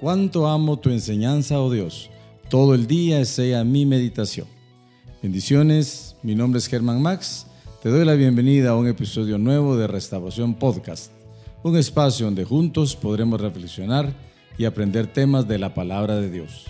Cuánto 0.00 0.46
amo 0.48 0.78
tu 0.78 0.90
enseñanza, 0.90 1.60
oh 1.60 1.70
Dios. 1.70 2.10
Todo 2.50 2.74
el 2.74 2.86
día 2.86 3.24
sea 3.24 3.64
mi 3.64 3.86
meditación. 3.86 4.46
Bendiciones, 5.22 6.16
mi 6.22 6.34
nombre 6.34 6.58
es 6.58 6.66
Germán 6.66 7.00
Max. 7.00 7.46
Te 7.82 7.88
doy 7.88 8.04
la 8.04 8.14
bienvenida 8.14 8.70
a 8.70 8.76
un 8.76 8.88
episodio 8.88 9.38
nuevo 9.38 9.76
de 9.76 9.86
Restauración 9.86 10.54
Podcast, 10.54 11.12
un 11.62 11.76
espacio 11.76 12.26
donde 12.26 12.44
juntos 12.44 12.96
podremos 12.96 13.40
reflexionar 13.40 14.12
y 14.58 14.64
aprender 14.64 15.06
temas 15.06 15.46
de 15.46 15.58
la 15.58 15.74
palabra 15.74 16.16
de 16.16 16.30
Dios. 16.30 16.66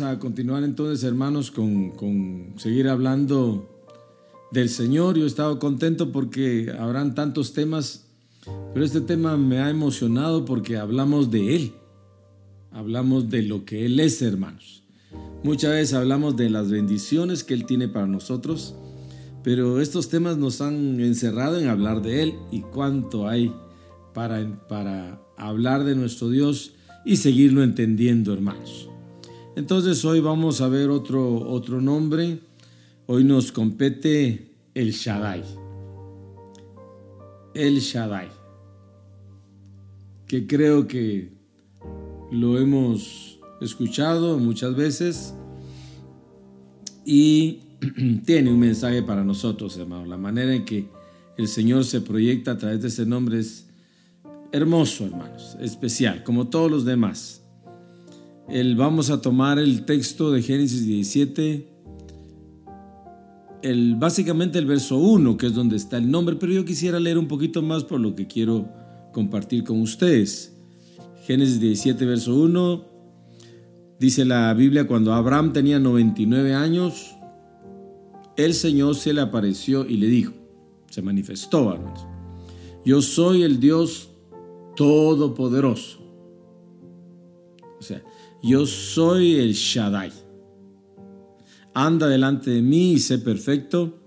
A 0.00 0.18
continuar 0.18 0.64
entonces 0.64 1.04
hermanos 1.04 1.50
con, 1.50 1.90
con 1.90 2.54
seguir 2.56 2.88
hablando 2.88 3.68
del 4.50 4.68
Señor. 4.68 5.16
Yo 5.16 5.24
he 5.24 5.26
estado 5.26 5.58
contento 5.58 6.12
porque 6.12 6.72
habrán 6.78 7.14
tantos 7.14 7.52
temas, 7.52 8.06
pero 8.72 8.84
este 8.84 9.00
tema 9.00 9.36
me 9.36 9.58
ha 9.58 9.70
emocionado 9.70 10.44
porque 10.44 10.76
hablamos 10.76 11.30
de 11.30 11.56
Él. 11.56 11.72
Hablamos 12.72 13.30
de 13.30 13.42
lo 13.42 13.64
que 13.64 13.84
Él 13.84 14.00
es, 14.00 14.22
hermanos. 14.22 14.84
Muchas 15.42 15.72
veces 15.72 15.94
hablamos 15.94 16.36
de 16.36 16.50
las 16.50 16.70
bendiciones 16.70 17.44
que 17.44 17.54
Él 17.54 17.66
tiene 17.66 17.88
para 17.88 18.06
nosotros, 18.06 18.74
pero 19.42 19.80
estos 19.80 20.08
temas 20.08 20.38
nos 20.38 20.60
han 20.60 21.00
encerrado 21.00 21.60
en 21.60 21.68
hablar 21.68 22.00
de 22.00 22.22
Él 22.22 22.34
y 22.50 22.62
cuánto 22.62 23.28
hay 23.28 23.52
para, 24.14 24.66
para 24.66 25.20
hablar 25.36 25.84
de 25.84 25.94
nuestro 25.94 26.30
Dios 26.30 26.72
y 27.04 27.16
seguirlo 27.16 27.62
entendiendo, 27.62 28.32
hermanos. 28.32 28.88
Entonces 29.56 30.04
hoy 30.04 30.18
vamos 30.18 30.60
a 30.60 30.68
ver 30.68 30.90
otro, 30.90 31.48
otro 31.48 31.80
nombre. 31.80 32.40
Hoy 33.06 33.22
nos 33.22 33.52
compete 33.52 34.50
el 34.74 34.90
Shaddai. 34.90 35.44
El 37.54 37.78
Shaddai. 37.78 38.28
Que 40.26 40.48
creo 40.48 40.88
que 40.88 41.30
lo 42.32 42.58
hemos 42.58 43.38
escuchado 43.60 44.38
muchas 44.38 44.74
veces 44.74 45.34
y 47.04 47.60
tiene 48.26 48.50
un 48.50 48.58
mensaje 48.58 49.04
para 49.04 49.22
nosotros, 49.22 49.76
hermano. 49.76 50.04
La 50.06 50.16
manera 50.16 50.52
en 50.52 50.64
que 50.64 50.88
el 51.36 51.46
Señor 51.46 51.84
se 51.84 52.00
proyecta 52.00 52.52
a 52.52 52.58
través 52.58 52.82
de 52.82 52.88
ese 52.88 53.06
nombre 53.06 53.38
es 53.38 53.68
hermoso, 54.50 55.06
hermanos, 55.06 55.56
especial, 55.60 56.24
como 56.24 56.48
todos 56.48 56.68
los 56.68 56.84
demás. 56.84 57.43
El, 58.48 58.76
vamos 58.76 59.10
a 59.10 59.20
tomar 59.22 59.58
el 59.58 59.84
texto 59.84 60.30
de 60.30 60.42
Génesis 60.42 60.86
17, 60.86 61.66
el, 63.62 63.96
básicamente 63.96 64.58
el 64.58 64.66
verso 64.66 64.98
1, 64.98 65.36
que 65.38 65.46
es 65.46 65.54
donde 65.54 65.76
está 65.76 65.96
el 65.96 66.10
nombre, 66.10 66.36
pero 66.36 66.52
yo 66.52 66.64
quisiera 66.64 67.00
leer 67.00 67.16
un 67.16 67.28
poquito 67.28 67.62
más 67.62 67.84
por 67.84 68.00
lo 68.00 68.14
que 68.14 68.26
quiero 68.26 68.68
compartir 69.12 69.64
con 69.64 69.80
ustedes. 69.80 70.54
Génesis 71.26 71.58
17, 71.58 72.04
verso 72.04 72.34
1, 72.34 72.84
dice 73.98 74.26
la 74.26 74.52
Biblia, 74.52 74.86
cuando 74.86 75.14
Abraham 75.14 75.54
tenía 75.54 75.78
99 75.78 76.54
años, 76.54 77.16
el 78.36 78.52
Señor 78.52 78.94
se 78.96 79.14
le 79.14 79.22
apareció 79.22 79.86
y 79.86 79.96
le 79.96 80.08
dijo, 80.08 80.34
se 80.90 81.00
manifestó, 81.00 81.72
hermanos, 81.72 82.06
yo 82.84 83.00
soy 83.00 83.42
el 83.42 83.58
Dios 83.58 84.10
Todopoderoso. 84.76 86.00
O 87.78 87.82
sea, 87.82 88.02
yo 88.44 88.66
soy 88.66 89.36
el 89.36 89.54
Shaddai. 89.54 90.12
Anda 91.72 92.08
delante 92.08 92.50
de 92.50 92.60
mí 92.60 92.92
y 92.92 92.98
sé 92.98 93.18
perfecto, 93.18 93.98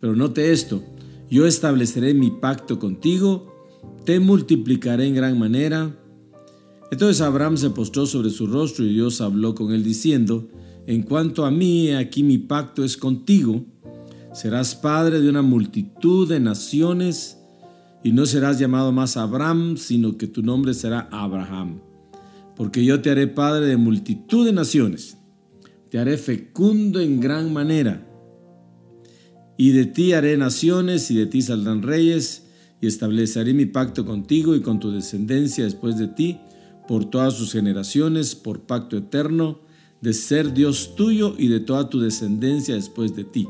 pero 0.00 0.14
note 0.14 0.52
esto, 0.52 0.84
yo 1.30 1.46
estableceré 1.46 2.12
mi 2.12 2.30
pacto 2.30 2.78
contigo, 2.78 3.46
te 4.04 4.20
multiplicaré 4.20 5.06
en 5.06 5.14
gran 5.14 5.38
manera. 5.38 5.96
Entonces 6.90 7.22
Abraham 7.22 7.56
se 7.56 7.70
postró 7.70 8.04
sobre 8.04 8.28
su 8.28 8.46
rostro 8.46 8.84
y 8.84 8.92
Dios 8.92 9.22
habló 9.22 9.54
con 9.54 9.72
él 9.72 9.82
diciendo, 9.82 10.46
en 10.86 11.02
cuanto 11.02 11.46
a 11.46 11.50
mí, 11.50 11.90
aquí 11.92 12.22
mi 12.22 12.36
pacto 12.36 12.84
es 12.84 12.98
contigo, 12.98 13.64
serás 14.34 14.74
padre 14.74 15.22
de 15.22 15.30
una 15.30 15.42
multitud 15.42 16.28
de 16.28 16.38
naciones 16.38 17.38
y 18.04 18.12
no 18.12 18.26
serás 18.26 18.58
llamado 18.58 18.92
más 18.92 19.16
Abraham, 19.16 19.78
sino 19.78 20.18
que 20.18 20.26
tu 20.26 20.42
nombre 20.42 20.74
será 20.74 21.08
Abraham 21.10 21.89
porque 22.60 22.84
yo 22.84 23.00
te 23.00 23.08
haré 23.08 23.26
padre 23.26 23.68
de 23.68 23.78
multitud 23.78 24.44
de 24.44 24.52
naciones, 24.52 25.16
te 25.88 25.98
haré 25.98 26.18
fecundo 26.18 27.00
en 27.00 27.18
gran 27.18 27.54
manera, 27.54 28.06
y 29.56 29.70
de 29.70 29.86
ti 29.86 30.12
haré 30.12 30.36
naciones, 30.36 31.10
y 31.10 31.14
de 31.14 31.24
ti 31.24 31.40
saldrán 31.40 31.80
reyes, 31.80 32.48
y 32.78 32.86
estableceré 32.86 33.54
mi 33.54 33.64
pacto 33.64 34.04
contigo 34.04 34.54
y 34.54 34.60
con 34.60 34.78
tu 34.78 34.90
descendencia 34.90 35.64
después 35.64 35.96
de 35.96 36.08
ti, 36.08 36.38
por 36.86 37.06
todas 37.06 37.32
sus 37.32 37.50
generaciones, 37.50 38.34
por 38.34 38.66
pacto 38.66 38.98
eterno, 38.98 39.60
de 40.02 40.12
ser 40.12 40.52
Dios 40.52 40.94
tuyo 40.94 41.36
y 41.38 41.48
de 41.48 41.60
toda 41.60 41.88
tu 41.88 41.98
descendencia 41.98 42.74
después 42.74 43.16
de 43.16 43.24
ti. 43.24 43.48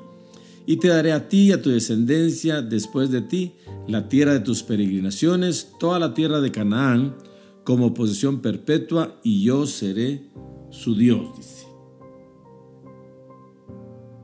Y 0.66 0.76
te 0.76 0.86
daré 0.86 1.10
a 1.10 1.28
ti 1.28 1.48
y 1.48 1.52
a 1.52 1.60
tu 1.60 1.70
descendencia 1.70 2.62
después 2.62 3.10
de 3.10 3.22
ti 3.22 3.54
la 3.88 4.08
tierra 4.08 4.34
de 4.34 4.40
tus 4.40 4.62
peregrinaciones, 4.62 5.72
toda 5.80 5.98
la 5.98 6.14
tierra 6.14 6.40
de 6.40 6.52
Canaán, 6.52 7.16
como 7.64 7.94
posesión 7.94 8.40
perpetua 8.40 9.20
y 9.22 9.44
yo 9.44 9.66
seré 9.66 10.30
su 10.70 10.94
Dios, 10.94 11.36
dice. 11.36 11.66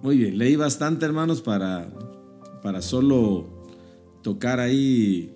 Muy 0.02 0.18
bien, 0.18 0.38
leí 0.38 0.56
bastante 0.56 1.04
hermanos 1.04 1.42
para, 1.42 1.92
para 2.62 2.80
solo 2.80 3.46
tocar 4.22 4.60
ahí 4.60 5.34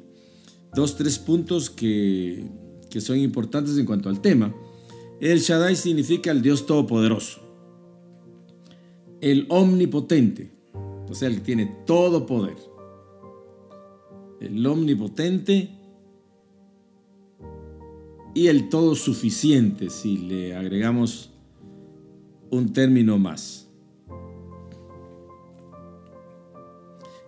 dos, 0.74 0.96
tres 0.96 1.18
puntos 1.18 1.70
que, 1.70 2.48
que 2.88 3.00
son 3.00 3.18
importantes 3.18 3.76
en 3.78 3.86
cuanto 3.86 4.08
al 4.08 4.20
tema. 4.20 4.54
El 5.20 5.40
Shaddai 5.40 5.76
significa 5.76 6.30
el 6.30 6.40
Dios 6.40 6.66
Todopoderoso, 6.66 7.40
el 9.20 9.46
Omnipotente, 9.50 10.52
o 11.08 11.14
sea, 11.14 11.28
el 11.28 11.36
que 11.36 11.40
tiene 11.40 11.66
todo 11.86 12.26
poder. 12.26 12.56
El 14.40 14.64
Omnipotente 14.66 15.79
y 18.34 18.46
el 18.46 18.68
todo 18.68 18.94
suficiente 18.94 19.90
si 19.90 20.16
le 20.16 20.54
agregamos 20.54 21.30
un 22.50 22.72
término 22.72 23.18
más. 23.18 23.68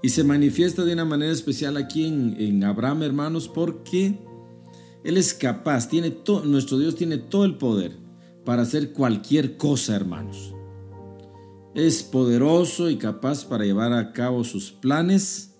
Y 0.02 0.08
se 0.08 0.24
manifiesta 0.24 0.84
de 0.84 0.94
una 0.94 1.04
manera 1.04 1.32
especial 1.32 1.76
aquí 1.76 2.06
en, 2.06 2.64
Abraham, 2.64 3.04
hermanos, 3.04 3.48
porque 3.48 4.18
Él 5.04 5.16
es 5.16 5.32
capaz, 5.32 5.88
tiene 5.88 6.16
nuestro 6.44 6.78
Dios 6.78 6.96
tiene 6.96 7.18
todo 7.18 7.44
el 7.44 7.56
poder 7.56 7.96
para 8.44 8.62
hacer 8.62 8.92
cualquier 8.92 9.56
cosa, 9.56 9.94
hermanos. 9.94 10.54
Es 11.74 12.02
poderoso 12.02 12.90
y 12.90 12.96
capaz 12.96 13.44
para 13.44 13.64
llevar 13.64 13.92
a 13.92 14.12
cabo 14.12 14.42
sus 14.42 14.72
planes 14.72 15.54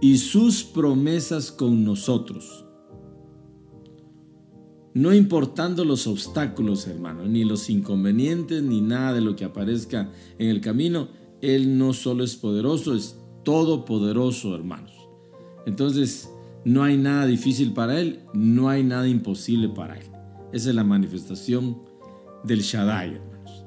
y 0.00 0.18
sus 0.18 0.62
promesas 0.62 1.50
con 1.50 1.84
nosotros 1.84 2.67
no 4.98 5.14
importando 5.14 5.84
los 5.84 6.08
obstáculos, 6.08 6.88
hermano, 6.88 7.24
ni 7.24 7.44
los 7.44 7.70
inconvenientes, 7.70 8.64
ni 8.64 8.80
nada 8.80 9.12
de 9.12 9.20
lo 9.20 9.36
que 9.36 9.44
aparezca 9.44 10.10
en 10.38 10.48
el 10.48 10.60
camino, 10.60 11.08
Él 11.40 11.78
no 11.78 11.92
solo 11.92 12.24
es 12.24 12.34
poderoso, 12.34 12.96
es 12.96 13.16
todopoderoso, 13.44 14.56
hermanos. 14.56 14.92
Entonces, 15.66 16.28
no 16.64 16.82
hay 16.82 16.96
nada 16.96 17.26
difícil 17.26 17.74
para 17.74 18.00
Él, 18.00 18.24
no 18.34 18.68
hay 18.68 18.82
nada 18.82 19.06
imposible 19.06 19.68
para 19.68 19.96
Él. 20.00 20.06
Esa 20.52 20.70
es 20.70 20.74
la 20.74 20.82
manifestación 20.82 21.80
del 22.42 22.62
Shaddai, 22.62 23.14
hermanos. 23.14 23.64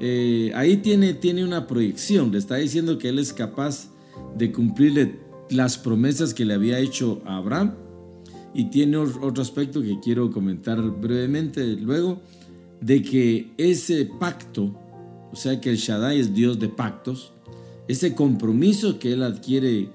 Eh, 0.00 0.52
ahí 0.54 0.76
tiene, 0.76 1.14
tiene 1.14 1.42
una 1.42 1.66
proyección, 1.66 2.30
le 2.30 2.36
está 2.36 2.56
diciendo 2.56 2.98
que 2.98 3.08
Él 3.08 3.18
es 3.18 3.32
capaz 3.32 3.88
de 4.36 4.52
cumplirle 4.52 5.18
las 5.48 5.78
promesas 5.78 6.34
que 6.34 6.44
le 6.44 6.52
había 6.52 6.78
hecho 6.78 7.22
a 7.24 7.38
Abraham 7.38 7.85
y 8.56 8.70
tiene 8.70 8.96
otro 8.96 9.42
aspecto 9.42 9.82
que 9.82 10.00
quiero 10.00 10.30
comentar 10.30 10.80
brevemente 10.80 11.62
luego, 11.76 12.22
de 12.80 13.02
que 13.02 13.52
ese 13.58 14.06
pacto, 14.18 14.74
o 15.30 15.36
sea 15.36 15.60
que 15.60 15.68
el 15.68 15.76
Shaddai 15.76 16.18
es 16.18 16.32
Dios 16.32 16.58
de 16.58 16.70
pactos, 16.70 17.34
ese 17.86 18.14
compromiso 18.14 18.98
que 18.98 19.12
él 19.12 19.22
adquiere 19.22 19.90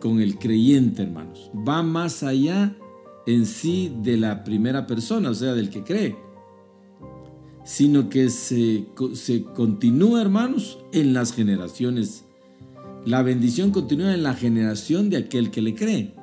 con 0.00 0.20
el 0.20 0.38
creyente, 0.38 1.02
hermanos, 1.02 1.52
va 1.56 1.84
más 1.84 2.24
allá 2.24 2.76
en 3.26 3.46
sí 3.46 3.92
de 4.02 4.16
la 4.16 4.42
primera 4.42 4.88
persona, 4.88 5.30
o 5.30 5.34
sea, 5.34 5.54
del 5.54 5.70
que 5.70 5.84
cree, 5.84 6.16
sino 7.64 8.08
que 8.08 8.28
se, 8.28 8.86
se 9.14 9.44
continúa, 9.44 10.20
hermanos, 10.20 10.78
en 10.92 11.12
las 11.12 11.32
generaciones. 11.32 12.24
La 13.06 13.22
bendición 13.22 13.70
continúa 13.70 14.14
en 14.14 14.24
la 14.24 14.34
generación 14.34 15.10
de 15.10 15.18
aquel 15.18 15.52
que 15.52 15.62
le 15.62 15.76
cree. 15.76 16.19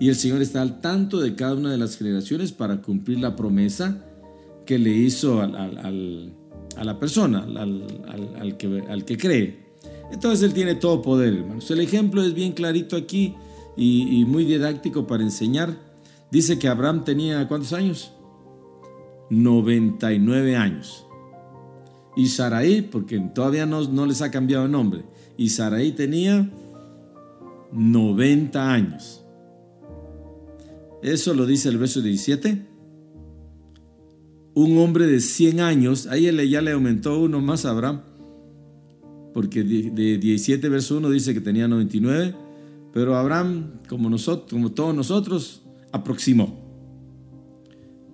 Y 0.00 0.08
el 0.08 0.16
Señor 0.16 0.42
está 0.42 0.62
al 0.62 0.80
tanto 0.80 1.20
de 1.20 1.34
cada 1.34 1.54
una 1.54 1.70
de 1.70 1.78
las 1.78 1.96
generaciones 1.96 2.52
para 2.52 2.82
cumplir 2.82 3.20
la 3.20 3.36
promesa 3.36 4.04
que 4.66 4.78
le 4.78 4.90
hizo 4.90 5.40
a 5.40 5.46
la 6.84 6.98
persona, 6.98 7.40
al, 7.40 8.56
que, 8.58 8.82
al 8.88 9.04
que 9.04 9.16
cree. 9.16 9.64
Entonces 10.12 10.42
Él 10.42 10.54
tiene 10.54 10.74
todo 10.74 11.02
poder, 11.02 11.34
hermanos. 11.34 11.70
El 11.70 11.80
ejemplo 11.80 12.22
es 12.22 12.34
bien 12.34 12.52
clarito 12.52 12.96
aquí 12.96 13.34
y, 13.76 14.24
muy 14.26 14.44
didáctico 14.44 15.06
para 15.06 15.22
enseñar. 15.22 15.76
Dice 16.30 16.58
que 16.58 16.68
Abraham 16.68 17.04
tenía 17.04 17.46
¿cuántos 17.48 17.72
años? 17.72 18.12
99 19.30 20.56
años. 20.56 21.06
Y 22.16 22.28
Saraí, 22.28 22.82
porque 22.82 23.18
todavía 23.34 23.66
no, 23.66 24.06
les 24.06 24.22
ha 24.22 24.30
cambiado 24.30 24.68
nombre, 24.68 25.02
y 25.36 25.48
Saraí 25.48 25.92
tenía 25.92 26.48
90 27.72 28.72
años. 28.72 29.23
Eso 31.04 31.34
lo 31.34 31.44
dice 31.44 31.68
el 31.68 31.76
verso 31.76 32.00
17. 32.00 32.66
Un 34.54 34.78
hombre 34.78 35.06
de 35.06 35.20
100 35.20 35.60
años, 35.60 36.06
ahí 36.06 36.30
ya 36.48 36.62
le 36.62 36.70
aumentó 36.70 37.20
uno 37.20 37.42
más 37.42 37.66
a 37.66 37.72
Abraham, 37.72 38.00
porque 39.34 39.64
de 39.64 40.16
17 40.16 40.66
verso 40.70 40.96
1 40.96 41.10
dice 41.10 41.34
que 41.34 41.42
tenía 41.42 41.68
99, 41.68 42.34
pero 42.94 43.16
Abraham, 43.16 43.80
como, 43.86 44.08
nosotros, 44.08 44.50
como 44.50 44.72
todos 44.72 44.94
nosotros, 44.94 45.66
aproximó. 45.92 46.58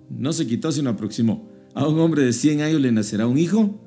No 0.09 0.33
se 0.33 0.45
quitó, 0.45 0.73
sino 0.73 0.89
aproximó. 0.89 1.49
A 1.73 1.87
un 1.87 1.97
hombre 1.97 2.25
de 2.25 2.33
100 2.33 2.59
años 2.59 2.81
le 2.81 2.91
nacerá 2.91 3.25
un 3.25 3.37
hijo 3.37 3.79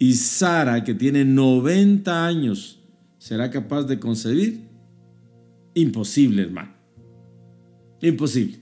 y 0.00 0.14
Sara, 0.14 0.82
que 0.82 0.94
tiene 0.94 1.24
90 1.24 2.26
años, 2.26 2.80
¿será 3.18 3.48
capaz 3.48 3.84
de 3.84 4.00
concebir? 4.00 4.66
Imposible, 5.74 6.42
hermano. 6.42 6.77
Imposible. 8.00 8.58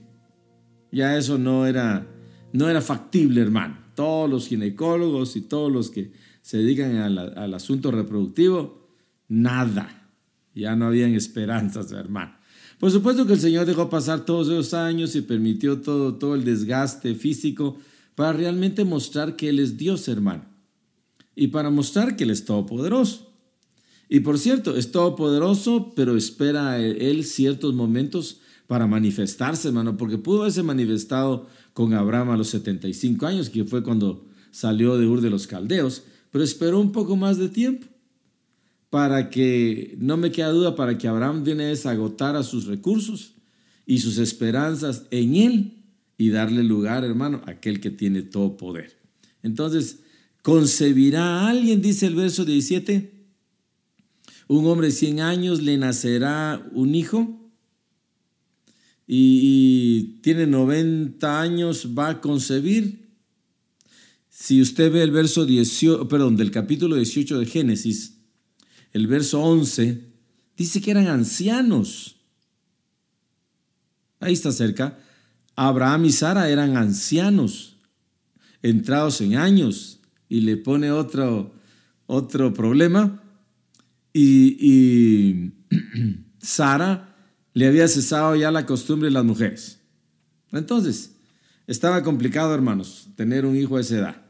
Ya 0.91 1.17
eso 1.17 1.37
no 1.37 1.65
era, 1.65 2.07
no 2.53 2.69
era 2.69 2.81
factible, 2.81 3.41
hermano. 3.41 3.77
Todos 3.95 4.29
los 4.29 4.47
ginecólogos 4.47 5.35
y 5.35 5.41
todos 5.41 5.71
los 5.71 5.89
que 5.89 6.11
se 6.41 6.57
dedican 6.57 6.95
al, 6.95 7.53
asunto 7.53 7.91
reproductivo, 7.91 8.87
nada. 9.27 10.09
Ya 10.53 10.75
no 10.75 10.87
habían 10.87 11.13
esperanzas, 11.13 11.91
hermano. 11.91 12.35
Por 12.79 12.91
supuesto 12.91 13.25
que 13.25 13.33
el 13.33 13.39
Señor 13.39 13.65
dejó 13.65 13.89
pasar 13.89 14.25
todos 14.25 14.47
esos 14.47 14.73
años 14.73 15.15
y 15.15 15.21
permitió 15.21 15.81
todo, 15.81 16.15
todo 16.15 16.35
el 16.35 16.45
desgaste 16.45 17.15
físico 17.15 17.77
para 18.15 18.33
realmente 18.33 18.85
mostrar 18.85 19.35
que 19.35 19.49
Él 19.49 19.59
es 19.59 19.77
Dios, 19.77 20.07
hermano 20.07 20.57
y 21.37 21.49
para 21.49 21.69
mostrar 21.69 22.15
que 22.15 22.23
Él 22.23 22.31
es 22.31 22.43
todopoderoso. 22.43 23.31
Y 24.09 24.21
por 24.21 24.39
cierto, 24.39 24.75
es 24.75 24.91
todopoderoso, 24.91 25.93
pero 25.95 26.17
espera 26.17 26.79
Él 26.79 27.23
ciertos 27.23 27.75
momentos 27.75 28.41
para 28.67 28.85
manifestarse, 28.85 29.69
hermano, 29.69 29.97
porque 29.97 30.17
pudo 30.17 30.41
haberse 30.41 30.61
manifestado 30.61 31.47
con 31.73 31.93
Abraham 31.93 32.31
a 32.31 32.37
los 32.37 32.49
75 32.49 33.25
años, 33.25 33.49
que 33.49 33.63
fue 33.63 33.81
cuando 33.81 34.25
salió 34.51 34.97
de 34.97 35.07
Ur 35.07 35.21
de 35.21 35.29
los 35.29 35.47
Caldeos, 35.47 36.03
pero 36.31 36.43
esperó 36.43 36.79
un 36.79 36.91
poco 36.91 37.15
más 37.15 37.37
de 37.37 37.49
tiempo 37.49 37.87
para 38.89 39.29
que, 39.29 39.95
no 39.99 40.17
me 40.17 40.31
queda 40.31 40.49
duda, 40.49 40.75
para 40.75 40.97
que 40.97 41.07
Abraham 41.07 41.43
viene 41.43 41.71
a 41.71 41.89
agotar 41.89 42.35
a 42.35 42.43
sus 42.43 42.65
recursos 42.65 43.35
y 43.85 43.99
sus 43.99 44.17
esperanzas 44.17 45.05
en 45.11 45.35
Él 45.35 45.83
y 46.17 46.29
darle 46.29 46.63
lugar, 46.63 47.03
hermano, 47.03 47.41
a 47.45 47.51
aquel 47.51 47.79
que 47.79 47.91
tiene 47.91 48.21
todo 48.21 48.57
poder. 48.57 48.97
Entonces, 49.43 49.99
concebirá 50.41 51.41
a 51.41 51.49
alguien, 51.49 51.81
dice 51.81 52.07
el 52.07 52.15
verso 52.15 52.43
17. 52.43 53.13
Un 54.47 54.65
hombre 54.65 54.87
de 54.87 54.93
100 54.93 55.19
años 55.21 55.61
le 55.61 55.77
nacerá 55.77 56.65
un 56.73 56.95
hijo 56.95 57.46
y, 59.07 60.19
tiene 60.21 60.45
90 60.45 61.41
años, 61.41 61.89
va 61.97 62.09
a 62.09 62.21
concebir. 62.21 63.07
Si 64.29 64.61
usted 64.61 64.91
ve 64.91 65.01
el 65.01 65.11
verso 65.11 65.45
18, 65.45 66.07
perdón, 66.09 66.35
del 66.35 66.51
capítulo 66.51 66.97
18 66.97 67.39
de 67.39 67.45
Génesis, 67.45 68.17
el 68.91 69.07
verso 69.07 69.41
11, 69.41 70.03
dice 70.57 70.81
que 70.81 70.91
eran 70.91 71.07
ancianos. 71.07 72.17
Ahí 74.19 74.33
está 74.33 74.51
cerca. 74.51 74.99
Abraham 75.55 76.05
y 76.05 76.11
Sara 76.11 76.49
eran 76.49 76.77
ancianos, 76.77 77.77
entrados 78.61 79.21
en 79.21 79.37
años 79.37 79.99
y 80.29 80.41
le 80.41 80.57
pone 80.57 80.91
otro, 80.91 81.55
otro 82.05 82.53
problema. 82.53 83.23
Y, 84.13 85.53
Sara 86.39 87.16
le 87.57 87.65
había 87.65 87.87
cesado 87.87 88.35
ya 88.35 88.51
la 88.51 88.67
costumbre 88.67 89.07
de 89.07 89.13
las 89.13 89.25
mujeres. 89.25 89.79
Entonces, 90.51 91.15
estaba 91.65 92.03
complicado, 92.03 92.53
hermanos, 92.53 93.07
tener 93.15 93.47
un 93.47 93.55
hijo 93.57 93.77
a 93.77 93.81
esa 93.81 93.97
edad. 93.97 94.21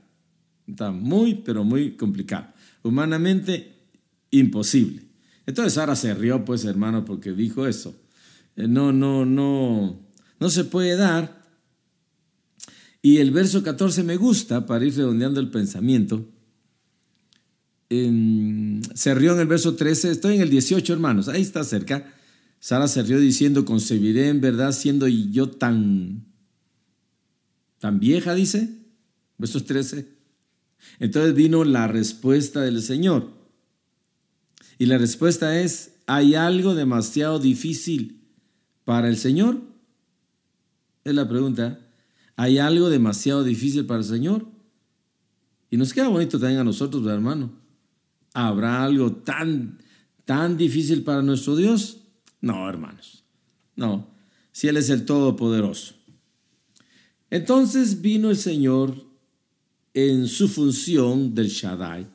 Está 0.65 0.91
muy, 0.91 1.35
pero 1.35 1.65
muy 1.65 1.97
complicado. 1.97 2.47
Humanamente, 2.83 3.75
imposible. 4.31 5.01
Entonces 5.45 5.73
Sara 5.73 5.97
se 5.97 6.13
rió, 6.13 6.45
pues, 6.45 6.63
hermano, 6.63 7.03
porque 7.03 7.33
dijo 7.33 7.67
eso. 7.67 7.93
Eh, 8.55 8.69
no, 8.69 8.93
no, 8.93 9.25
no, 9.25 9.99
no 10.39 10.49
se 10.49 10.63
puede 10.63 10.95
dar 10.95 11.43
y 13.01 13.17
el 13.17 13.31
verso 13.31 13.61
14 13.61 14.03
me 14.03 14.15
gusta 14.15 14.65
para 14.65 14.85
ir 14.85 14.95
redondeando 14.95 15.41
el 15.41 15.51
pensamiento. 15.51 16.25
se 17.89 19.15
rió 19.15 19.33
en 19.33 19.39
el 19.41 19.47
verso 19.47 19.75
13, 19.75 20.11
estoy 20.11 20.35
en 20.35 20.43
el 20.43 20.49
18 20.49 20.93
hermanos, 20.93 21.27
ahí 21.27 21.41
está 21.41 21.65
cerca. 21.65 22.13
Sara 22.59 22.87
se 22.87 23.03
rió 23.03 23.19
diciendo, 23.19 23.65
concebiré 23.65 24.29
en 24.29 24.41
verdad 24.41 24.71
siendo 24.71 25.07
yo 25.07 25.49
tan, 25.49 26.25
tan 27.79 27.99
vieja, 27.99 28.33
dice. 28.33 28.69
Versos 29.37 29.65
13. 29.65 30.07
Entonces 30.99 31.33
vino 31.33 31.63
la 31.63 31.87
respuesta 31.87 32.61
del 32.61 32.81
Señor. 32.81 33.31
Y 34.79 34.87
la 34.87 34.97
respuesta 34.97 35.59
es, 35.59 35.95
¿hay 36.07 36.35
algo 36.35 36.75
demasiado 36.75 37.39
difícil 37.39 38.21
para 38.85 39.07
el 39.07 39.17
Señor? 39.17 39.61
Es 41.03 41.13
la 41.13 41.27
pregunta. 41.27 41.79
¿Hay 42.35 42.59
algo 42.59 42.89
demasiado 42.89 43.43
difícil 43.43 43.85
para 43.85 43.99
el 43.99 44.05
Señor? 44.05 44.45
Y 45.69 45.77
nos 45.77 45.93
queda 45.93 46.07
bonito 46.07 46.39
también 46.39 46.61
a 46.61 46.63
nosotros, 46.63 47.05
hermano. 47.07 47.51
¿Habrá 48.33 48.83
algo 48.83 49.11
tan, 49.11 49.79
tan 50.25 50.57
difícil 50.57 51.03
para 51.03 51.21
nuestro 51.21 51.55
Dios? 51.55 52.06
No, 52.47 52.69
hermanos. 52.69 53.25
No, 53.75 54.07
si 54.53 54.69
Él 54.69 54.77
es 54.77 54.89
el 54.89 55.03
Todopoderoso. 55.03 55.95
Entonces 57.29 58.01
vino 58.01 58.29
el 58.29 58.37
Señor 58.37 59.05
en 59.93 60.27
su 60.27 60.47
función 60.47 61.35
del 61.35 61.49
Shaddai, 61.49 62.07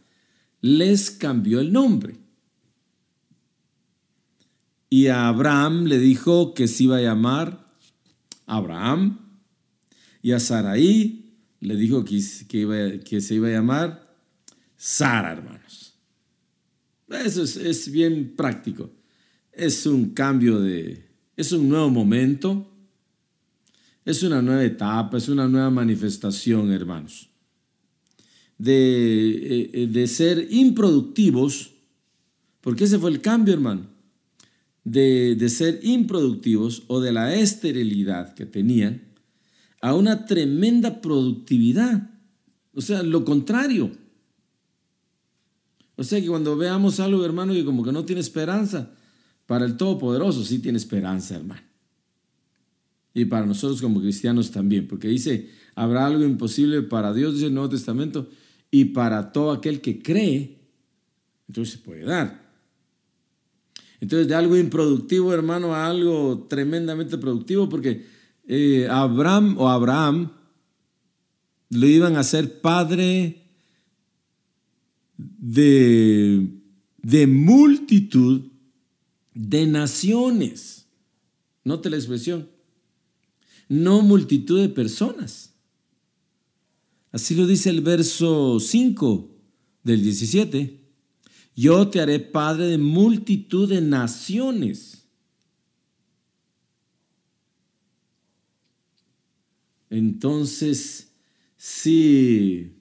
les 0.62 1.10
cambió 1.10 1.60
el 1.60 1.70
nombre. 1.70 2.16
Y 4.88 5.08
a 5.08 5.28
Abraham 5.28 5.84
le 5.84 5.98
dijo 5.98 6.54
que 6.54 6.66
se 6.66 6.84
iba 6.84 6.96
a 6.96 7.02
llamar 7.02 7.66
Abraham, 8.46 9.18
y 10.22 10.32
a 10.32 10.40
Saraí 10.40 11.36
le 11.60 11.76
dijo 11.76 12.04
que, 12.04 12.20
se 12.20 13.34
iba 13.34 13.48
a 13.48 13.50
llamar 13.50 14.16
Sara, 14.76 15.32
hermanos. 15.32 15.94
Eso 17.08 17.42
es, 17.42 17.90
bien 17.90 18.34
práctico. 18.34 18.90
Es 19.52 19.86
un 19.86 20.10
cambio 20.10 20.60
de, 20.60 21.06
es 21.36 21.52
un 21.52 21.68
nuevo 21.68 21.90
momento, 21.90 22.68
es 24.04 24.22
una 24.22 24.42
nueva 24.42 24.64
etapa, 24.64 25.18
es 25.18 25.28
una 25.28 25.46
nueva 25.46 25.70
manifestación, 25.70 26.72
hermanos. 26.72 27.28
De, 28.58 29.70
eh, 29.72 29.86
de, 29.88 30.06
ser 30.06 30.46
improductivos, 30.50 31.72
porque 32.60 32.84
ese 32.84 32.98
fue 32.98 33.10
el 33.10 33.20
cambio, 33.20 33.54
hermano, 33.54 33.88
de, 34.84 35.34
de 35.34 35.48
ser 35.48 35.80
improductivos 35.82 36.84
o 36.86 37.00
de 37.00 37.12
la 37.12 37.34
esterilidad 37.34 38.34
que 38.34 38.46
tenían 38.46 39.12
a 39.80 39.94
una 39.94 40.26
tremenda 40.26 41.00
productividad. 41.00 42.08
O 42.72 42.80
sea, 42.80 43.02
lo 43.02 43.24
contrario. 43.24 43.90
O 45.96 46.04
sea 46.04 46.20
que 46.20 46.28
cuando 46.28 46.56
veamos 46.56 47.00
algo, 47.00 47.24
hermano, 47.24 47.52
que 47.52 47.64
como 47.64 47.82
que 47.82 47.92
no 47.92 48.04
tiene 48.04 48.20
esperanza, 48.20 48.94
para 49.52 49.66
el 49.66 49.76
Todopoderoso 49.76 50.42
sí 50.44 50.60
tiene 50.60 50.78
esperanza, 50.78 51.36
hermano. 51.36 51.60
Y 53.12 53.26
para 53.26 53.44
nosotros 53.44 53.82
como 53.82 54.00
cristianos 54.00 54.50
también, 54.50 54.88
porque 54.88 55.08
dice, 55.08 55.50
habrá 55.74 56.06
algo 56.06 56.24
imposible 56.24 56.80
para 56.80 57.12
Dios, 57.12 57.34
dice 57.34 57.48
el 57.48 57.52
Nuevo 57.52 57.68
Testamento, 57.68 58.30
y 58.70 58.86
para 58.86 59.30
todo 59.30 59.52
aquel 59.52 59.82
que 59.82 60.02
cree, 60.02 60.58
entonces 61.46 61.74
se 61.74 61.80
puede 61.80 62.02
dar. 62.04 62.50
Entonces, 64.00 64.26
de 64.26 64.34
algo 64.34 64.56
improductivo, 64.56 65.34
hermano, 65.34 65.74
a 65.74 65.86
algo 65.86 66.46
tremendamente 66.48 67.18
productivo, 67.18 67.68
porque 67.68 68.06
eh, 68.48 68.88
Abraham 68.90 69.56
o 69.58 69.68
Abraham 69.68 70.32
lo 71.68 71.86
iban 71.86 72.16
a 72.16 72.24
ser 72.24 72.62
padre 72.62 73.50
de, 75.18 76.48
de 77.02 77.26
multitud 77.26 78.51
de 79.34 79.66
naciones. 79.66 80.86
Note 81.64 81.90
la 81.90 81.96
expresión. 81.96 82.50
No 83.68 84.02
multitud 84.02 84.60
de 84.60 84.68
personas. 84.68 85.54
Así 87.12 87.34
lo 87.34 87.46
dice 87.46 87.70
el 87.70 87.82
verso 87.82 88.58
5 88.58 89.30
del 89.82 90.02
17. 90.02 90.80
Yo 91.54 91.88
te 91.88 92.00
haré 92.00 92.18
padre 92.18 92.66
de 92.66 92.78
multitud 92.78 93.68
de 93.68 93.80
naciones. 93.80 95.06
Entonces, 99.90 101.12
sí, 101.58 102.78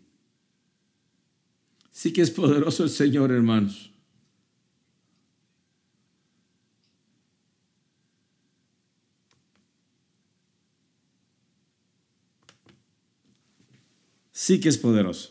sí 1.92 2.14
que 2.14 2.22
es 2.22 2.32
poderoso 2.32 2.86
el 2.86 2.90
Señor, 2.90 3.34
hermanos. 3.34 3.91
Sí 14.42 14.60
que 14.60 14.70
es 14.70 14.80
poderoso. 14.80 15.30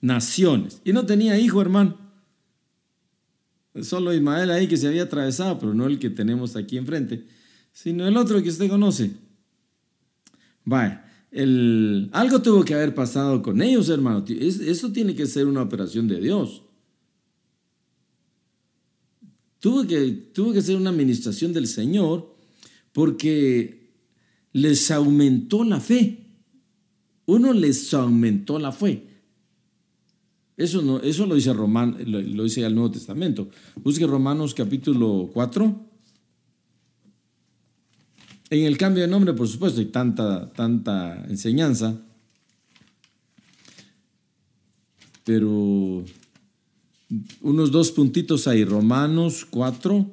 Naciones. 0.00 0.80
Y 0.82 0.94
no 0.94 1.04
tenía 1.04 1.38
hijo, 1.38 1.60
hermano. 1.60 1.98
Solo 3.82 4.14
Ismael 4.14 4.50
ahí 4.50 4.66
que 4.66 4.78
se 4.78 4.88
había 4.88 5.02
atravesado, 5.02 5.58
pero 5.58 5.74
no 5.74 5.86
el 5.86 5.98
que 5.98 6.08
tenemos 6.08 6.56
aquí 6.56 6.78
enfrente, 6.78 7.26
sino 7.70 8.08
el 8.08 8.16
otro 8.16 8.42
que 8.42 8.48
usted 8.48 8.70
conoce. 8.70 9.10
Vaya, 10.64 11.04
el, 11.30 12.08
algo 12.12 12.40
tuvo 12.40 12.64
que 12.64 12.72
haber 12.72 12.94
pasado 12.94 13.42
con 13.42 13.60
ellos, 13.60 13.90
hermano. 13.90 14.24
Eso 14.26 14.90
tiene 14.90 15.14
que 15.14 15.26
ser 15.26 15.46
una 15.46 15.60
operación 15.60 16.08
de 16.08 16.18
Dios. 16.18 16.62
Tuvo 19.58 19.86
que, 19.86 20.12
tuvo 20.32 20.54
que 20.54 20.62
ser 20.62 20.76
una 20.76 20.88
administración 20.88 21.52
del 21.52 21.66
Señor 21.66 22.34
porque 22.94 23.92
les 24.52 24.90
aumentó 24.90 25.62
la 25.62 25.78
fe 25.78 26.23
uno 27.26 27.52
les 27.52 27.92
aumentó 27.94 28.58
la 28.58 28.72
fe. 28.72 29.14
Eso, 30.56 30.82
no, 30.82 31.00
eso 31.00 31.26
lo, 31.26 31.34
dice 31.34 31.52
Roman, 31.52 31.96
lo, 32.06 32.44
dice 32.44 32.64
el 32.64 32.74
Nuevo 32.74 32.92
Testamento. 32.92 33.48
Busque 33.82 34.06
Romanos 34.06 34.54
capítulo 34.54 35.30
4. 35.32 35.90
En 38.50 38.64
el 38.64 38.76
cambio 38.76 39.02
de 39.02 39.08
nombre, 39.08 39.32
por 39.32 39.48
supuesto, 39.48 39.80
hay 39.80 39.86
tanta, 39.86 40.52
tanta 40.52 41.24
enseñanza. 41.28 41.98
Pero 45.24 46.04
unos 47.40 47.72
dos 47.72 47.90
puntitos 47.90 48.46
ahí. 48.46 48.64
Romanos 48.64 49.44
4. 49.50 50.08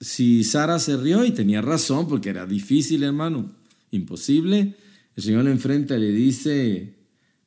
Si 0.00 0.42
Sara 0.42 0.80
se 0.80 0.96
rió 0.96 1.24
y 1.24 1.30
tenía 1.30 1.62
razón, 1.62 2.08
porque 2.08 2.30
era 2.30 2.46
difícil, 2.46 3.04
hermano 3.04 3.55
imposible. 3.90 4.74
El 5.16 5.22
Señor 5.22 5.44
le 5.44 5.50
enfrenta 5.50 5.96
y 5.96 6.00
le 6.00 6.12
dice, 6.12 6.94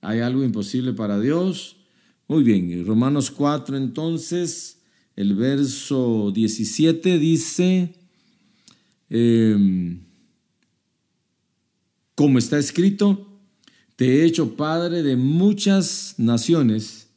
¿hay 0.01 0.19
algo 0.19 0.43
imposible 0.43 0.93
para 0.93 1.19
Dios? 1.19 1.77
Muy 2.27 2.43
bien, 2.43 2.86
Romanos 2.86 3.31
4 3.31 3.77
entonces, 3.77 4.81
el 5.15 5.36
verso 5.36 6.31
17 6.34 7.17
dice, 7.17 7.96
em, 9.10 10.01
como 12.15 12.38
está 12.38 12.58
escrito, 12.58 13.41
te 13.96 14.05
he 14.22 14.25
hecho 14.25 14.55
padre 14.55 15.03
de 15.03 15.15
muchas 15.15 16.15
naciones 16.17 17.10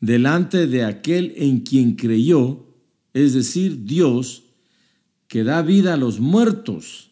delante 0.00 0.66
de 0.66 0.84
aquel 0.84 1.34
en 1.36 1.60
quien 1.60 1.94
creyó, 1.94 2.66
es 3.12 3.34
decir, 3.34 3.84
Dios, 3.84 4.44
que 5.28 5.44
da 5.44 5.62
vida 5.62 5.94
a 5.94 5.96
los 5.96 6.20
muertos 6.20 7.09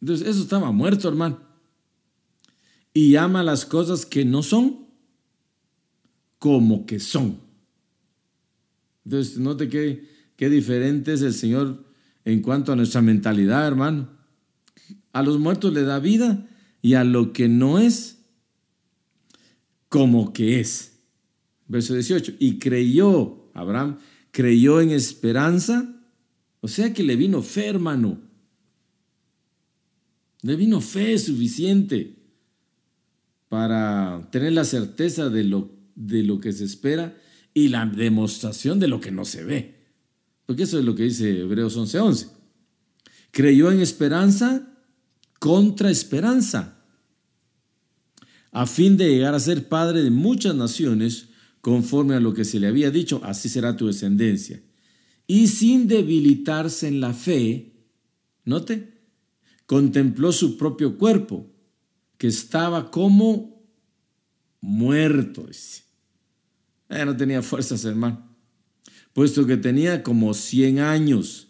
entonces, 0.00 0.28
eso 0.28 0.42
estaba 0.42 0.72
muerto, 0.72 1.08
hermano. 1.08 1.40
Y 2.94 3.16
ama 3.16 3.42
las 3.42 3.66
cosas 3.66 4.06
que 4.06 4.24
no 4.24 4.42
son 4.42 4.86
como 6.38 6.86
que 6.86 7.00
son. 7.00 7.40
Entonces, 9.04 9.38
note 9.38 9.68
qué, 9.68 10.08
qué 10.36 10.48
diferente 10.48 11.12
es 11.12 11.22
el 11.22 11.34
Señor 11.34 11.84
en 12.24 12.42
cuanto 12.42 12.72
a 12.72 12.76
nuestra 12.76 13.02
mentalidad, 13.02 13.66
hermano. 13.66 14.10
A 15.12 15.22
los 15.22 15.38
muertos 15.38 15.72
le 15.72 15.82
da 15.82 15.98
vida 15.98 16.48
y 16.82 16.94
a 16.94 17.04
lo 17.04 17.32
que 17.32 17.48
no 17.48 17.78
es, 17.78 18.18
como 19.88 20.32
que 20.32 20.60
es. 20.60 21.00
Verso 21.66 21.94
18. 21.94 22.34
Y 22.38 22.58
creyó, 22.58 23.50
Abraham, 23.54 23.98
creyó 24.30 24.80
en 24.80 24.90
esperanza, 24.90 25.94
o 26.60 26.68
sea 26.68 26.92
que 26.92 27.02
le 27.02 27.16
vino 27.16 27.42
fe, 27.42 27.66
hermano. 27.66 28.27
Le 30.42 30.56
vino 30.56 30.80
fe 30.80 31.18
suficiente 31.18 32.16
para 33.48 34.28
tener 34.30 34.52
la 34.52 34.64
certeza 34.64 35.30
de 35.30 35.44
lo, 35.44 35.72
de 35.94 36.22
lo 36.22 36.40
que 36.40 36.52
se 36.52 36.64
espera 36.64 37.16
y 37.54 37.68
la 37.68 37.86
demostración 37.86 38.78
de 38.78 38.88
lo 38.88 39.00
que 39.00 39.10
no 39.10 39.24
se 39.24 39.44
ve. 39.44 39.78
Porque 40.46 40.62
eso 40.62 40.78
es 40.78 40.84
lo 40.84 40.94
que 40.94 41.04
dice 41.04 41.40
Hebreos 41.40 41.76
11:11. 41.76 42.28
Creyó 43.30 43.70
en 43.70 43.80
esperanza 43.80 44.74
contra 45.38 45.90
esperanza, 45.90 46.84
a 48.50 48.66
fin 48.66 48.96
de 48.96 49.08
llegar 49.08 49.34
a 49.34 49.40
ser 49.40 49.68
padre 49.68 50.02
de 50.02 50.10
muchas 50.10 50.54
naciones, 50.54 51.28
conforme 51.60 52.14
a 52.14 52.20
lo 52.20 52.34
que 52.34 52.44
se 52.44 52.58
le 52.58 52.66
había 52.66 52.90
dicho, 52.90 53.20
así 53.24 53.48
será 53.48 53.76
tu 53.76 53.86
descendencia. 53.86 54.62
Y 55.26 55.48
sin 55.48 55.86
debilitarse 55.86 56.88
en 56.88 57.00
la 57.00 57.12
fe, 57.12 57.74
note, 58.44 58.97
contempló 59.68 60.32
su 60.32 60.56
propio 60.56 60.96
cuerpo, 60.96 61.46
que 62.16 62.26
estaba 62.26 62.90
como 62.90 63.62
muerto. 64.62 65.46
Eh, 66.88 67.04
no 67.04 67.14
tenía 67.14 67.42
fuerzas, 67.42 67.84
hermano, 67.84 68.26
puesto 69.12 69.46
que 69.46 69.58
tenía 69.58 70.02
como 70.02 70.32
100 70.32 70.78
años. 70.78 71.48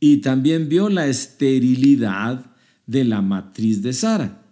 Y 0.00 0.16
también 0.16 0.68
vio 0.68 0.88
la 0.88 1.06
esterilidad 1.06 2.44
de 2.88 3.04
la 3.04 3.22
matriz 3.22 3.82
de 3.82 3.92
Sara. 3.92 4.44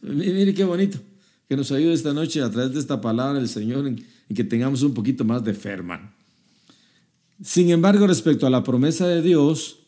Mire 0.00 0.54
qué 0.54 0.62
bonito 0.62 1.00
que 1.48 1.56
nos 1.56 1.72
ayude 1.72 1.94
esta 1.94 2.14
noche 2.14 2.42
a 2.42 2.50
través 2.50 2.74
de 2.74 2.78
esta 2.78 3.00
palabra 3.00 3.40
del 3.40 3.48
Señor 3.48 3.88
en, 3.88 4.06
que 4.32 4.44
tengamos 4.44 4.82
un 4.82 4.94
poquito 4.94 5.24
más 5.24 5.44
de 5.44 5.52
fe, 5.52 5.70
hermano. 5.70 6.14
Sin 7.42 7.70
embargo, 7.70 8.06
respecto 8.06 8.46
a 8.46 8.50
la 8.50 8.62
promesa 8.62 9.08
de 9.08 9.20
Dios, 9.20 9.81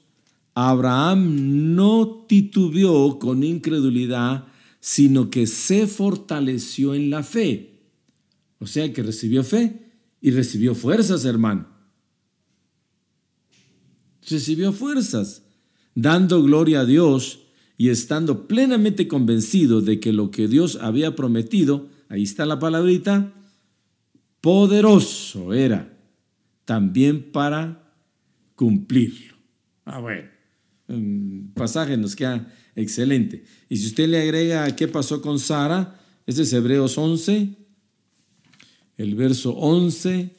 Abraham 0.55 1.75
no 1.75 2.27
titubeó 2.29 3.19
con 3.19 3.43
incredulidad, 3.43 4.47
sino 4.79 5.31
que 5.31 5.47
se 5.47 5.87
fortaleció 5.87 6.95
en 6.95 7.11
la 7.11 7.23
fe. 7.23 7.81
O 8.61 8.67
sea 8.67 8.93
que 8.93 9.03
recibió 9.03 9.43
fe 9.43 9.91
y 10.21 10.31
recibió 10.31 10.75
fuerzas, 10.75 11.25
hermano. 11.25 11.67
Recibió 14.29 14.73
fuerzas, 14.73 15.43
dando 15.95 16.43
gloria 16.43 16.81
a 16.81 16.85
Dios 16.85 17.41
y 17.77 17.89
estando 17.89 18.47
plenamente 18.47 19.09
convencido 19.09 19.81
de 19.81 19.99
que 19.99 20.13
lo 20.13 20.31
que 20.31 20.47
Dios 20.47 20.79
había 20.81 21.17
prometido, 21.17 21.89
ahí 22.09 22.23
está 22.23 22.47
la 22.47 22.61
palabrita, 22.61 23.35
poderoso 24.41 25.53
era 25.53 25.99
también 26.65 27.33
para 27.33 27.93
cumplirlo. 28.55 29.35
Ah, 29.85 29.99
bueno 29.99 30.34
pasaje 31.55 31.97
nos 31.97 32.15
queda 32.15 32.53
excelente. 32.75 33.45
Y 33.69 33.77
si 33.77 33.87
usted 33.87 34.09
le 34.09 34.21
agrega 34.21 34.75
qué 34.77 34.89
pasó 34.89 35.23
con 35.23 35.39
Sara, 35.39 36.01
este 36.27 36.43
es 36.43 36.53
Hebreos 36.53 36.99
11, 36.99 37.57
el 38.97 39.15
verso 39.15 39.53
11, 39.53 40.35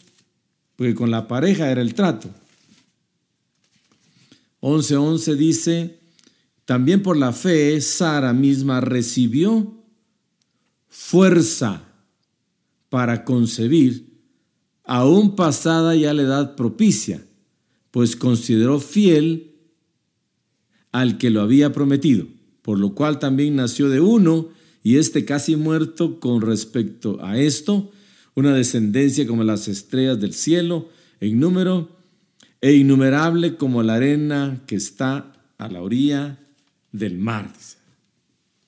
porque 0.75 0.95
con 0.95 1.11
la 1.11 1.27
pareja 1.27 1.71
era 1.71 1.81
el 1.81 1.93
trato. 1.93 2.29
11.11 4.61 4.95
11 4.97 5.35
dice, 5.35 5.99
también 6.65 7.03
por 7.03 7.17
la 7.17 7.31
fe 7.33 7.79
Sara 7.81 8.33
misma 8.33 8.81
recibió 8.81 9.83
fuerza 10.87 11.83
para 12.89 13.25
concebir, 13.25 14.23
aún 14.83 15.35
pasada 15.35 15.95
ya 15.95 16.13
la 16.13 16.23
edad 16.23 16.55
propicia, 16.55 17.25
pues 17.91 18.15
consideró 18.15 18.79
fiel 18.79 19.54
al 20.95 21.17
que 21.17 21.29
lo 21.29 21.41
había 21.41 21.73
prometido, 21.73 22.25
por 22.61 22.79
lo 22.79 22.95
cual 22.95 23.19
también 23.19 23.57
nació 23.57 23.89
de 23.89 23.99
uno, 23.99 24.47
y 24.81 24.95
este 24.95 25.25
casi 25.25 25.57
muerto 25.57 26.21
con 26.21 26.41
respecto 26.41 27.19
a 27.21 27.37
esto, 27.37 27.91
una 28.33 28.53
descendencia 28.53 29.27
como 29.27 29.43
las 29.43 29.67
estrellas 29.67 30.21
del 30.21 30.31
cielo, 30.31 30.87
en 31.19 31.37
número, 31.37 31.89
e 32.61 32.75
innumerable 32.75 33.57
como 33.57 33.83
la 33.83 33.95
arena 33.95 34.63
que 34.67 34.77
está 34.77 35.33
a 35.57 35.67
la 35.67 35.81
orilla 35.81 36.39
del 36.93 37.17
mar. 37.17 37.51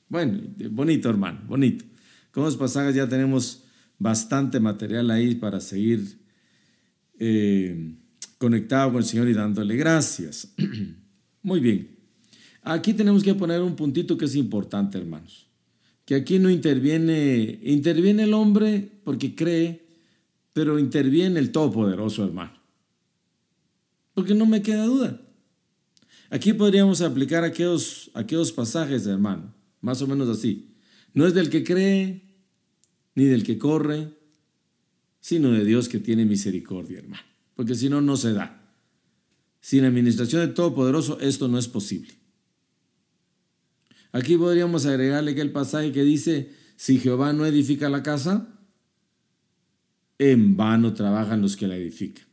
Bueno, 0.09 0.41
bonito 0.69 1.09
hermano, 1.09 1.39
bonito. 1.47 1.85
Con 2.31 2.43
los 2.43 2.57
pasajes 2.57 2.93
ya 2.93 3.07
tenemos 3.07 3.63
bastante 3.99 4.59
material 4.59 5.11
ahí 5.11 5.35
para 5.35 5.61
seguir 5.61 6.19
eh, 7.19 7.95
conectado 8.37 8.91
con 8.91 8.97
el 8.97 9.05
Señor 9.05 9.29
y 9.29 9.33
dándole 9.33 9.77
gracias. 9.77 10.53
Muy 11.41 11.61
bien. 11.61 11.96
Aquí 12.69 12.93
tenemos 12.93 13.23
que 13.23 13.33
poner 13.33 13.61
un 13.61 13.77
puntito 13.77 14.17
que 14.17 14.25
es 14.25 14.35
importante, 14.35 14.97
hermanos. 14.97 15.47
Que 16.03 16.15
aquí 16.15 16.37
no 16.37 16.49
interviene, 16.49 17.59
interviene 17.63 18.23
el 18.23 18.33
hombre 18.33 18.99
porque 19.05 19.35
cree, 19.35 19.87
pero 20.51 20.77
interviene 20.77 21.39
el 21.39 21.53
Todopoderoso, 21.53 22.25
hermano. 22.25 22.59
Porque 24.13 24.33
no 24.33 24.45
me 24.45 24.61
queda 24.61 24.85
duda. 24.85 25.21
Aquí 26.29 26.51
podríamos 26.51 26.99
aplicar 26.99 27.45
aquellos, 27.45 28.11
aquellos 28.13 28.51
pasajes, 28.51 29.07
hermano, 29.07 29.53
más 29.79 30.01
o 30.01 30.07
menos 30.07 30.27
así. 30.27 30.75
No 31.13 31.25
es 31.25 31.33
del 31.33 31.49
que 31.49 31.63
cree, 31.63 32.21
ni 33.15 33.23
del 33.23 33.43
que 33.43 33.57
corre, 33.57 34.09
sino 35.21 35.51
de 35.51 35.63
Dios 35.63 35.87
que 35.87 35.99
tiene 35.99 36.25
misericordia, 36.25 36.99
hermano. 36.99 37.23
Porque 37.55 37.75
si 37.75 37.87
no, 37.87 38.01
no 38.01 38.17
se 38.17 38.33
da. 38.33 38.75
Sin 39.61 39.83
la 39.83 39.87
administración 39.87 40.41
del 40.41 40.53
Todopoderoso, 40.53 41.17
esto 41.21 41.47
no 41.47 41.57
es 41.57 41.69
posible. 41.69 42.26
Aquí 44.11 44.37
podríamos 44.37 44.85
agregarle 44.85 45.35
que 45.35 45.41
el 45.41 45.51
pasaje 45.51 45.91
que 45.91 46.03
dice, 46.03 46.51
si 46.75 46.99
Jehová 46.99 47.33
no 47.33 47.45
edifica 47.45 47.89
la 47.89 48.03
casa, 48.03 48.47
en 50.19 50.57
vano 50.57 50.93
trabajan 50.93 51.41
los 51.41 51.55
que 51.55 51.67
la 51.67 51.75
edifican. 51.75 52.25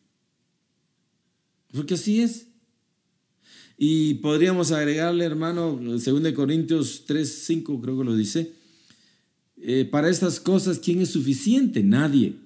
Porque 1.73 1.95
así 1.95 2.23
es. 2.23 2.49
Y 3.77 4.15
podríamos 4.15 4.71
agregarle, 4.71 5.25
hermano, 5.25 5.73
2 5.83 6.33
Corintios 6.33 7.05
3, 7.07 7.43
5 7.47 7.81
creo 7.81 7.99
que 7.99 8.05
lo 8.05 8.15
dice, 8.15 8.53
eh, 9.57 9.85
para 9.85 10.09
estas 10.09 10.39
cosas, 10.41 10.79
¿quién 10.79 11.01
es 11.01 11.11
suficiente? 11.11 11.83
Nadie. 11.83 12.37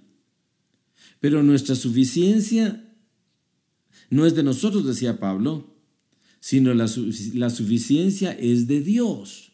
Pero 1.21 1.43
nuestra 1.43 1.75
suficiencia 1.75 2.85
no 4.09 4.25
es 4.25 4.35
de 4.35 4.43
nosotros, 4.43 4.87
decía 4.87 5.21
Pablo, 5.21 5.78
sino 6.49 6.73
la, 6.73 6.89
la 7.35 7.51
suficiencia 7.51 8.33
es 8.33 8.67
de 8.67 8.81
Dios. 8.81 9.53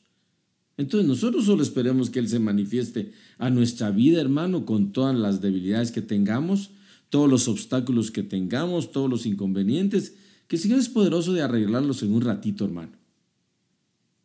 Entonces 0.76 1.08
nosotros 1.08 1.44
solo 1.46 1.64
esperemos 1.64 2.08
que 2.08 2.20
Él 2.20 2.28
se 2.28 2.38
manifieste 2.38 3.10
a 3.36 3.50
nuestra 3.50 3.90
vida, 3.90 4.20
hermano, 4.20 4.64
con 4.64 4.92
todas 4.92 5.16
las 5.16 5.40
debilidades 5.40 5.90
que 5.90 6.02
tengamos, 6.02 6.70
todos 7.08 7.28
los 7.28 7.48
obstáculos 7.48 8.12
que 8.12 8.22
tengamos, 8.22 8.92
todos 8.92 9.10
los 9.10 9.26
inconvenientes, 9.26 10.14
que 10.46 10.54
el 10.54 10.62
Señor 10.62 10.78
es 10.78 10.88
poderoso 10.88 11.32
de 11.32 11.42
arreglarlos 11.42 12.04
en 12.04 12.12
un 12.12 12.20
ratito, 12.20 12.64
hermano. 12.64 12.92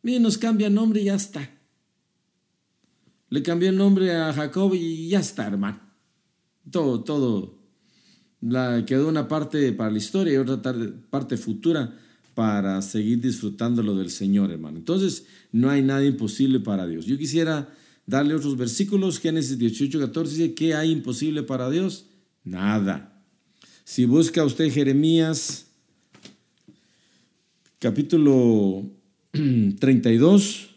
Miren, 0.02 0.22
nos 0.22 0.38
cambia 0.38 0.70
nombre 0.70 1.00
y 1.00 1.06
ya 1.06 1.16
está. 1.16 1.50
Le 3.30 3.42
cambió 3.42 3.70
el 3.70 3.76
nombre 3.76 4.14
a 4.14 4.32
Jacob 4.32 4.74
y 4.74 5.08
ya 5.08 5.18
está, 5.18 5.48
hermano. 5.48 5.80
Todo, 6.70 7.02
todo. 7.02 7.64
La, 8.40 8.84
quedó 8.86 9.08
una 9.08 9.26
parte 9.26 9.72
para 9.72 9.90
la 9.90 9.98
historia 9.98 10.34
y 10.34 10.36
otra 10.36 10.62
parte 11.10 11.36
futura 11.36 11.98
para 12.34 12.80
seguir 12.82 13.20
disfrutando 13.20 13.82
lo 13.82 13.94
del 13.94 14.10
Señor, 14.10 14.50
hermano. 14.50 14.78
Entonces, 14.78 15.26
no 15.52 15.70
hay 15.70 15.82
nada 15.82 16.04
imposible 16.04 16.60
para 16.60 16.86
Dios. 16.86 17.06
Yo 17.06 17.18
quisiera 17.18 17.74
darle 18.06 18.34
otros 18.34 18.56
versículos. 18.56 19.18
Génesis 19.18 19.58
18, 19.58 19.98
14 19.98 20.34
dice, 20.34 20.54
¿qué 20.54 20.74
hay 20.74 20.90
imposible 20.90 21.42
para 21.42 21.70
Dios? 21.70 22.06
Nada. 22.44 23.22
Si 23.84 24.04
busca 24.04 24.44
usted 24.44 24.72
Jeremías 24.72 25.66
capítulo 27.78 28.84
32, 29.78 30.70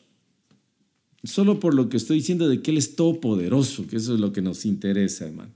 Solo 1.24 1.60
por 1.60 1.74
lo 1.74 1.88
que 1.88 1.96
estoy 1.96 2.18
diciendo 2.18 2.50
de 2.50 2.62
que 2.62 2.72
Él 2.72 2.78
es 2.78 2.96
todopoderoso, 2.96 3.88
que 3.88 3.96
eso 3.96 4.14
es 4.14 4.20
lo 4.20 4.34
que 4.34 4.42
nos 4.42 4.66
interesa, 4.66 5.26
hermano. 5.26 5.54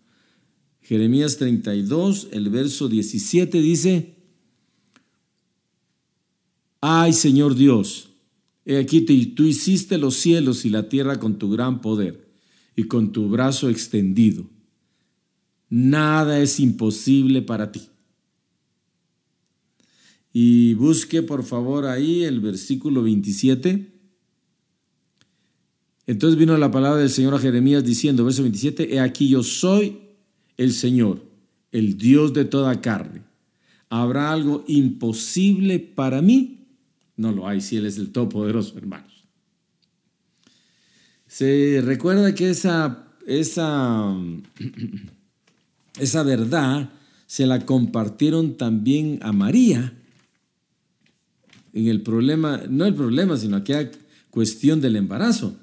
Jeremías 0.81 1.35
32, 1.37 2.29
el 2.31 2.49
verso 2.49 2.87
17 2.87 3.59
dice, 3.59 4.15
Ay 6.81 7.13
Señor 7.13 7.55
Dios, 7.55 8.09
he 8.65 8.77
aquí 8.77 9.01
tú 9.01 9.43
hiciste 9.43 9.97
los 9.97 10.15
cielos 10.15 10.65
y 10.65 10.69
la 10.69 10.89
tierra 10.89 11.19
con 11.19 11.37
tu 11.37 11.49
gran 11.49 11.81
poder 11.81 12.27
y 12.75 12.83
con 12.83 13.11
tu 13.11 13.29
brazo 13.29 13.69
extendido. 13.69 14.45
Nada 15.69 16.39
es 16.39 16.59
imposible 16.59 17.41
para 17.41 17.71
ti. 17.71 17.81
Y 20.31 20.75
busque 20.75 21.23
por 21.23 21.43
favor 21.43 21.85
ahí 21.85 22.23
el 22.23 22.39
versículo 22.39 23.01
27. 23.01 23.93
Entonces 26.05 26.39
vino 26.39 26.55
la 26.57 26.71
palabra 26.71 26.99
del 26.99 27.09
Señor 27.09 27.33
a 27.33 27.39
Jeremías 27.39 27.83
diciendo, 27.83 28.23
verso 28.23 28.43
27, 28.43 28.93
He 28.93 28.99
aquí 28.99 29.27
yo 29.27 29.43
soy 29.43 29.97
el 30.55 30.71
Señor, 30.71 31.21
el 31.71 31.97
Dios 31.97 32.33
de 32.33 32.45
toda 32.45 32.79
carne. 32.81 33.23
¿Habrá 33.89 34.31
algo 34.31 34.63
imposible 34.67 35.79
para 35.79 36.21
mí? 36.21 36.66
No 37.17 37.31
lo 37.31 37.47
hay 37.47 37.61
si 37.61 37.75
Él 37.77 37.85
es 37.85 37.97
el 37.97 38.11
Todopoderoso, 38.11 38.77
hermanos. 38.77 39.25
Se 41.27 41.81
recuerda 41.83 42.33
que 42.33 42.49
esa, 42.49 43.07
esa, 43.25 44.15
esa 45.99 46.23
verdad 46.23 46.89
se 47.25 47.45
la 47.45 47.65
compartieron 47.65 48.55
también 48.55 49.19
a 49.21 49.33
María 49.33 49.93
en 51.73 51.87
el 51.87 52.01
problema, 52.01 52.63
no 52.69 52.85
el 52.85 52.95
problema, 52.95 53.37
sino 53.37 53.57
aquella 53.57 53.91
cuestión 54.29 54.81
del 54.81 54.95
embarazo. 54.95 55.55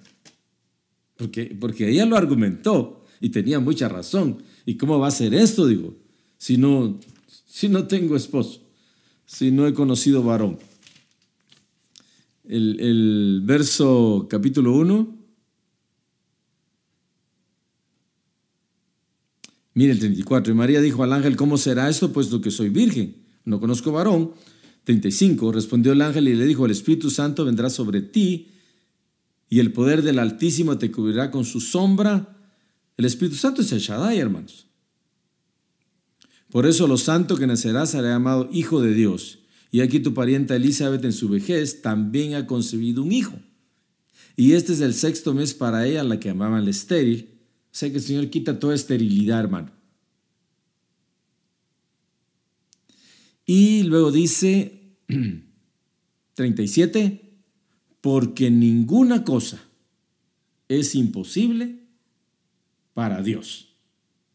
Porque, 1.16 1.56
porque 1.58 1.88
ella 1.88 2.06
lo 2.06 2.16
argumentó 2.16 3.04
y 3.20 3.30
tenía 3.30 3.58
mucha 3.60 3.88
razón. 3.88 4.42
¿Y 4.66 4.76
cómo 4.76 4.98
va 4.98 5.08
a 5.08 5.12
ser 5.12 5.34
esto? 5.34 5.66
Digo, 5.66 5.96
si 6.38 6.56
no, 6.56 7.00
si 7.46 7.68
no 7.68 7.86
tengo 7.86 8.16
esposo, 8.16 8.60
si 9.26 9.50
no 9.50 9.66
he 9.66 9.74
conocido 9.74 10.22
varón. 10.22 10.58
El, 12.46 13.40
verso 13.44 14.26
capítulo 14.28 14.72
1. 14.74 15.18
Mire 19.74 19.92
el 19.92 19.98
34. 19.98 20.52
Y 20.52 20.56
María 20.56 20.80
dijo 20.80 21.02
al 21.02 21.12
ángel, 21.12 21.36
¿cómo 21.36 21.56
será 21.56 21.88
esto 21.88 22.12
puesto 22.12 22.40
que 22.40 22.50
soy 22.50 22.68
virgen? 22.68 23.16
No 23.44 23.60
conozco 23.60 23.92
varón. 23.92 24.32
35. 24.84 25.52
Respondió 25.52 25.92
el 25.92 26.02
ángel 26.02 26.28
y 26.28 26.34
le 26.34 26.44
dijo, 26.44 26.66
el 26.66 26.72
Espíritu 26.72 27.10
Santo 27.10 27.44
vendrá 27.44 27.70
sobre 27.70 28.02
ti 28.02 28.48
y 29.48 29.60
el 29.60 29.72
poder 29.72 30.02
del 30.02 30.18
Altísimo 30.18 30.78
te 30.78 30.90
cubrirá 30.90 31.30
con 31.30 31.44
su 31.44 31.60
sombra. 31.60 32.36
El 32.96 33.06
Espíritu 33.06 33.36
Santo 33.36 33.62
es 33.62 33.72
el 33.72 33.80
Shaddai, 33.80 34.18
hermanos. 34.18 34.66
Por 36.50 36.66
eso 36.66 36.86
lo 36.86 36.98
santo 36.98 37.36
que 37.36 37.46
nacerá 37.46 37.86
será 37.86 38.10
llamado 38.10 38.48
Hijo 38.52 38.80
de 38.80 38.94
Dios. 38.94 39.43
Y 39.74 39.80
aquí 39.80 39.98
tu 39.98 40.14
parienta 40.14 40.54
Elizabeth 40.54 41.04
en 41.04 41.12
su 41.12 41.28
vejez 41.28 41.82
también 41.82 42.34
ha 42.34 42.46
concebido 42.46 43.02
un 43.02 43.10
hijo. 43.10 43.36
Y 44.36 44.52
este 44.52 44.72
es 44.72 44.80
el 44.80 44.94
sexto 44.94 45.34
mes 45.34 45.52
para 45.52 45.84
ella, 45.84 46.04
la 46.04 46.20
que 46.20 46.28
llamaban 46.28 46.62
el 46.62 46.68
estéril. 46.68 47.40
O 47.64 47.68
sea 47.72 47.90
que 47.90 47.96
el 47.96 48.02
Señor 48.02 48.30
quita 48.30 48.60
toda 48.60 48.76
esterilidad, 48.76 49.40
hermano. 49.40 49.72
Y 53.44 53.82
luego 53.82 54.12
dice 54.12 54.96
37, 56.34 57.36
porque 58.00 58.52
ninguna 58.52 59.24
cosa 59.24 59.60
es 60.68 60.94
imposible 60.94 61.80
para 62.92 63.22
Dios. 63.22 63.74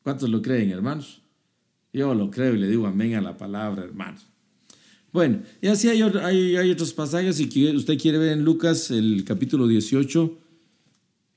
¿Cuántos 0.03 0.29
lo 0.29 0.41
creen, 0.41 0.71
hermanos? 0.71 1.21
Yo 1.93 2.13
lo 2.13 2.29
creo 2.29 2.55
y 2.55 2.57
le 2.57 2.67
digo 2.67 2.87
amén 2.87 3.15
a 3.15 3.21
la 3.21 3.37
palabra, 3.37 3.85
hermanos. 3.85 4.29
Bueno, 5.11 5.41
y 5.61 5.67
así 5.67 5.89
hay, 5.89 6.01
otros 6.01 6.93
pasajes, 6.93 7.37
si 7.37 7.67
usted 7.75 7.97
quiere 7.97 8.17
ver 8.17 8.33
en 8.33 8.43
Lucas 8.43 8.91
el 8.91 9.23
capítulo 9.25 9.67
18, 9.67 10.37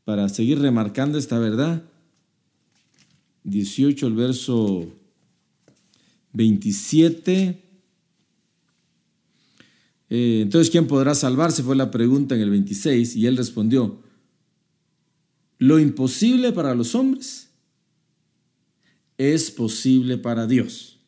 para 0.04 0.28
seguir 0.28 0.58
remarcando 0.60 1.18
esta 1.18 1.38
verdad. 1.38 1.82
18, 3.44 4.06
el 4.06 4.14
verso 4.14 4.86
27 6.32 7.62
eh, 10.14 10.42
entonces, 10.42 10.68
¿quién 10.70 10.86
podrá 10.86 11.14
salvarse? 11.14 11.62
Fue 11.62 11.74
la 11.74 11.90
pregunta 11.90 12.34
en 12.34 12.42
el 12.42 12.50
26 12.50 13.16
y 13.16 13.26
él 13.26 13.34
respondió, 13.34 14.02
lo 15.56 15.78
imposible 15.78 16.52
para 16.52 16.74
los 16.74 16.94
hombres 16.94 17.48
es 19.16 19.50
posible 19.50 20.18
para 20.18 20.46
Dios. 20.46 21.00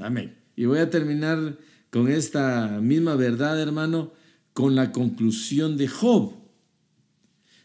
Amén. 0.00 0.36
Y 0.56 0.64
voy 0.64 0.78
a 0.78 0.90
terminar 0.90 1.58
con 1.90 2.08
esta 2.08 2.80
misma 2.80 3.14
verdad, 3.14 3.60
hermano, 3.60 4.12
con 4.52 4.74
la 4.74 4.90
conclusión 4.90 5.76
de 5.76 5.86
Job. 5.86 6.32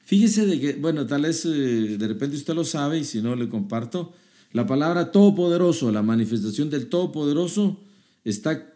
Fíjese 0.04 0.46
de 0.46 0.60
que, 0.60 0.74
bueno, 0.74 1.08
tal 1.08 1.24
vez 1.24 1.46
eh, 1.46 1.98
de 1.98 2.08
repente 2.08 2.36
usted 2.36 2.54
lo 2.54 2.66
sabe 2.66 3.00
y 3.00 3.04
si 3.06 3.22
no 3.22 3.36
le 3.36 3.50
comparto, 3.50 4.14
la 4.52 4.68
palabra 4.68 5.12
todopoderoso, 5.12 5.92
la 5.92 6.04
manifestación 6.04 6.70
del 6.70 6.88
todopoderoso 6.88 7.80
está 8.26 8.72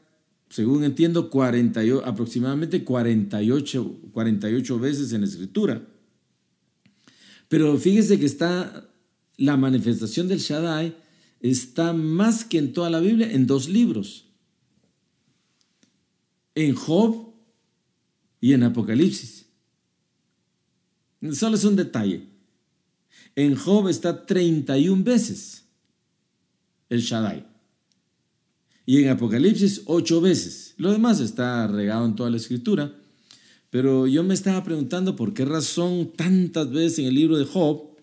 según 0.50 0.84
entiendo, 0.84 1.30
aproximadamente 2.06 2.84
48, 2.84 4.00
48 4.12 4.80
veces 4.80 5.12
en 5.14 5.22
la 5.22 5.28
escritura. 5.28 5.86
Pero 7.50 7.78
fíjese 7.78 8.20
que 8.20 8.26
está 8.26 8.90
la 9.38 9.58
manifestación 9.58 10.28
del 10.28 10.40
Shaddai, 10.40 10.96
está 11.52 11.94
más 11.94 12.46
que 12.46 12.58
en 12.58 12.74
toda 12.74 12.90
la 12.90 13.00
Biblia 13.00 13.32
en 13.32 13.48
dos 13.48 13.70
libros. 13.70 14.24
en 16.58 16.74
Job 16.74 17.34
y 18.40 18.54
en 18.54 18.64
Apocalipsis. 18.64 19.46
Solo 21.34 21.58
es 21.58 21.66
un 21.66 21.76
detalle. 21.76 22.30
En 23.36 23.56
Job 23.56 23.90
está 23.90 24.26
31 24.26 25.04
veces 25.04 25.66
el 26.90 27.02
Shaddai. 27.02 27.46
Y 28.86 29.04
en 29.04 29.10
Apocalipsis 29.10 29.82
8 29.86 30.22
veces. 30.22 30.76
Lo 30.78 30.92
demás 30.92 31.20
está 31.20 31.68
regado 31.68 32.06
en 32.06 32.16
toda 32.16 32.30
la 32.30 32.38
escritura. 32.38 32.96
Pero 33.70 34.08
yo 34.08 34.24
me 34.24 34.34
estaba 34.34 34.64
preguntando 34.64 35.16
por 35.16 35.34
qué 35.34 35.44
razón 35.44 36.14
tantas 36.16 36.72
veces 36.72 37.00
en 37.00 37.06
el 37.06 37.16
libro 37.16 37.38
de 37.38 37.46
Job. 37.46 37.95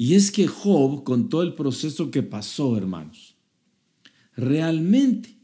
Y 0.00 0.14
es 0.14 0.30
que 0.30 0.46
Job 0.46 1.02
contó 1.02 1.42
el 1.42 1.54
proceso 1.54 2.12
que 2.12 2.22
pasó, 2.22 2.76
hermanos. 2.76 3.34
Realmente, 4.36 5.36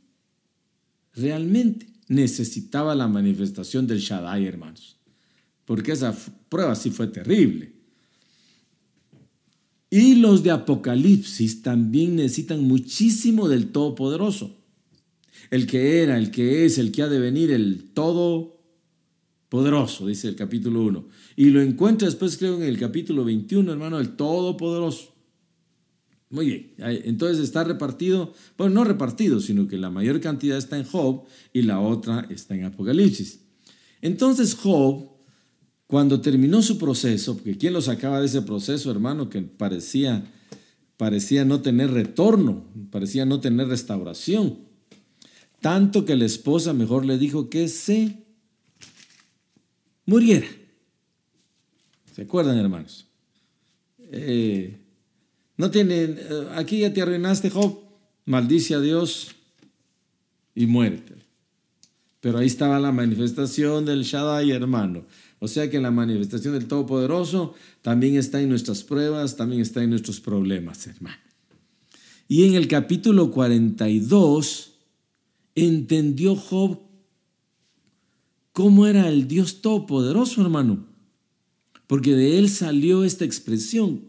realmente 1.13 1.89
necesitaba 2.07 2.95
la 2.95 3.09
manifestación 3.09 3.89
del 3.89 3.99
Shaddai, 3.99 4.47
hermanos. 4.47 4.97
Porque 5.65 5.91
esa 5.91 6.17
prueba 6.49 6.77
sí 6.77 6.91
fue 6.91 7.09
terrible. 7.09 7.73
Y 9.91 10.15
los 10.15 10.45
de 10.45 10.53
Apocalipsis 10.53 11.63
también 11.63 12.15
necesitan 12.15 12.63
muchísimo 12.63 13.49
del 13.49 13.73
Todopoderoso. 13.73 14.57
El 15.51 15.67
que 15.67 16.03
era, 16.03 16.17
el 16.17 16.31
que 16.31 16.65
es, 16.65 16.79
el 16.79 16.93
que 16.93 17.03
ha 17.03 17.09
de 17.09 17.19
venir, 17.19 17.51
el 17.51 17.91
Todopoderoso, 19.55 20.09
dice 20.09 20.27
el 20.27 20.35
capítulo 20.35 20.83
1. 20.83 21.07
Y 21.37 21.51
lo 21.51 21.63
encuentra 21.63 22.09
después, 22.09 22.37
creo, 22.37 22.57
en 22.57 22.65
el 22.65 22.77
capítulo 22.77 23.25
21, 23.25 23.71
hermano, 23.71 24.01
el 24.01 24.17
Todopoderoso. 24.17 25.15
Muy 26.29 26.47
bien, 26.47 26.75
entonces 27.05 27.39
está 27.39 27.63
repartido, 27.63 28.33
bueno, 28.59 28.75
no 28.75 28.83
repartido, 28.85 29.39
sino 29.39 29.69
que 29.69 29.79
la 29.79 29.91
mayor 29.91 30.21
cantidad 30.21 30.59
está 30.59 30.77
en 30.77 30.85
Job 30.85 31.27
y 31.53 31.63
la 31.63 31.79
otra 31.79 32.27
está 32.31 32.57
en 32.57 32.65
Apocalipsis. 32.65 33.43
Entonces 34.03 34.57
Job 34.57 35.09
cuando 35.87 36.21
terminó 36.21 36.61
su 36.61 36.77
proceso, 36.77 37.35
porque 37.37 37.57
¿quién 37.57 37.75
lo 37.75 37.81
sacaba 37.81 38.19
de 38.19 38.27
ese 38.27 38.43
proceso, 38.43 38.91
hermano, 38.91 39.31
que 39.31 39.43
parecía, 39.43 40.25
parecía 40.97 41.45
no 41.45 41.61
tener 41.61 41.93
retorno, 41.93 42.65
parecía 42.91 43.25
no 43.25 43.39
tener 43.39 43.69
restauración? 43.69 44.59
Tanto 45.61 46.05
que 46.05 46.17
la 46.17 46.25
esposa 46.25 46.73
mejor 46.73 47.05
le 47.05 47.19
dijo 47.19 47.49
que 47.49 47.69
se 47.69 48.24
muriera. 50.07 50.47
¿Se 52.13 52.23
acuerdan, 52.23 52.59
hermanos? 52.59 53.07
Eh, 53.99 54.79
no 55.57 55.71
tienen, 55.71 56.19
eh, 56.19 56.49
aquí 56.55 56.81
ya 56.81 56.93
te 56.93 57.03
arruinaste, 57.03 57.51
Job, 57.51 57.81
maldice 58.25 58.75
a 58.75 58.81
Dios 58.81 59.35
y 60.55 60.67
muérete. 60.67 61.15
Pero 62.21 62.39
ahí 62.39 62.47
estaba 62.47 62.79
la 62.81 62.93
manifestación 62.93 63.85
del 63.85 64.03
Shaddai, 64.03 64.51
hermano. 64.51 65.05
O 65.41 65.49
sea 65.49 65.69
que 65.69 65.81
la 65.81 65.91
manifestación 65.91 66.55
del 66.55 66.67
Todopoderoso 66.67 67.55
también 67.83 68.17
está 68.17 68.41
en 68.41 68.49
nuestras 68.49 68.83
pruebas, 68.83 69.37
también 69.37 69.61
está 69.61 69.83
en 69.83 69.91
nuestros 69.91 70.21
problemas, 70.21 70.87
hermano. 70.87 71.19
Y 72.27 72.47
en 72.47 72.55
el 72.55 72.67
capítulo 72.67 73.31
42 73.31 74.73
entendió 75.55 76.35
Job 76.35 76.81
cómo 78.55 78.87
era 78.87 79.09
el 79.09 79.29
Dios 79.29 79.61
Todopoderoso, 79.61 80.41
hermano. 80.41 80.87
Porque 81.87 82.15
de 82.15 82.39
él 82.39 82.49
salió 82.49 83.05
esta 83.05 83.27
expresión. 83.27 84.09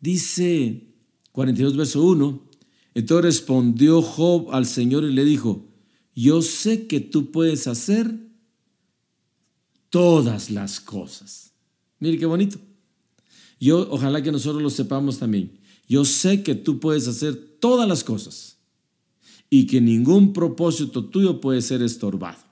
Dice 0.00 0.88
42, 1.32 1.76
verso 1.76 2.02
1. 2.02 2.48
Entonces 2.94 3.24
respondió 3.24 4.00
Job 4.00 4.52
al 4.52 4.64
Señor 4.64 5.04
y 5.04 5.12
le 5.12 5.24
dijo, 5.24 5.68
yo 6.14 6.40
sé 6.40 6.86
que 6.86 6.98
tú 6.98 7.30
puedes 7.30 7.66
hacer 7.66 8.18
todas 9.90 10.50
las 10.50 10.80
cosas. 10.80 11.52
Mire 12.00 12.18
qué 12.18 12.24
bonito. 12.24 12.58
Yo, 13.60 13.86
ojalá 13.90 14.22
que 14.22 14.32
nosotros 14.32 14.62
lo 14.62 14.70
sepamos 14.70 15.18
también. 15.18 15.60
Yo 15.86 16.06
sé 16.06 16.42
que 16.42 16.54
tú 16.54 16.80
puedes 16.80 17.06
hacer 17.06 17.58
todas 17.60 17.86
las 17.86 18.02
cosas 18.02 18.56
y 19.50 19.66
que 19.66 19.82
ningún 19.82 20.32
propósito 20.32 21.04
tuyo 21.04 21.38
puede 21.38 21.60
ser 21.60 21.82
estorbado. 21.82 22.45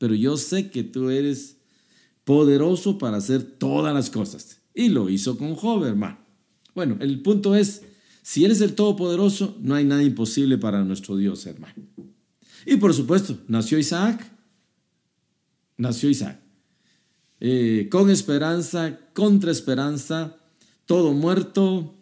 Pero 0.00 0.14
yo 0.14 0.38
sé 0.38 0.70
que 0.70 0.82
tú 0.82 1.10
eres 1.10 1.58
poderoso 2.24 2.96
para 2.96 3.18
hacer 3.18 3.42
todas 3.42 3.92
las 3.92 4.08
cosas. 4.08 4.62
Y 4.74 4.88
lo 4.88 5.10
hizo 5.10 5.36
con 5.36 5.54
Job, 5.54 5.84
hermano. 5.84 6.16
Bueno, 6.74 6.96
el 7.00 7.20
punto 7.20 7.54
es, 7.54 7.82
si 8.22 8.46
Él 8.46 8.52
es 8.52 8.62
el 8.62 8.74
Todopoderoso, 8.74 9.58
no 9.60 9.74
hay 9.74 9.84
nada 9.84 10.02
imposible 10.02 10.56
para 10.56 10.82
nuestro 10.84 11.18
Dios, 11.18 11.44
hermano. 11.44 11.74
Y 12.64 12.76
por 12.76 12.94
supuesto, 12.94 13.40
nació 13.46 13.78
Isaac. 13.78 14.26
Nació 15.76 16.08
Isaac. 16.08 16.40
Eh, 17.38 17.88
con 17.90 18.08
esperanza, 18.08 18.98
contra 19.12 19.50
esperanza, 19.50 20.38
todo 20.86 21.12
muerto, 21.12 21.94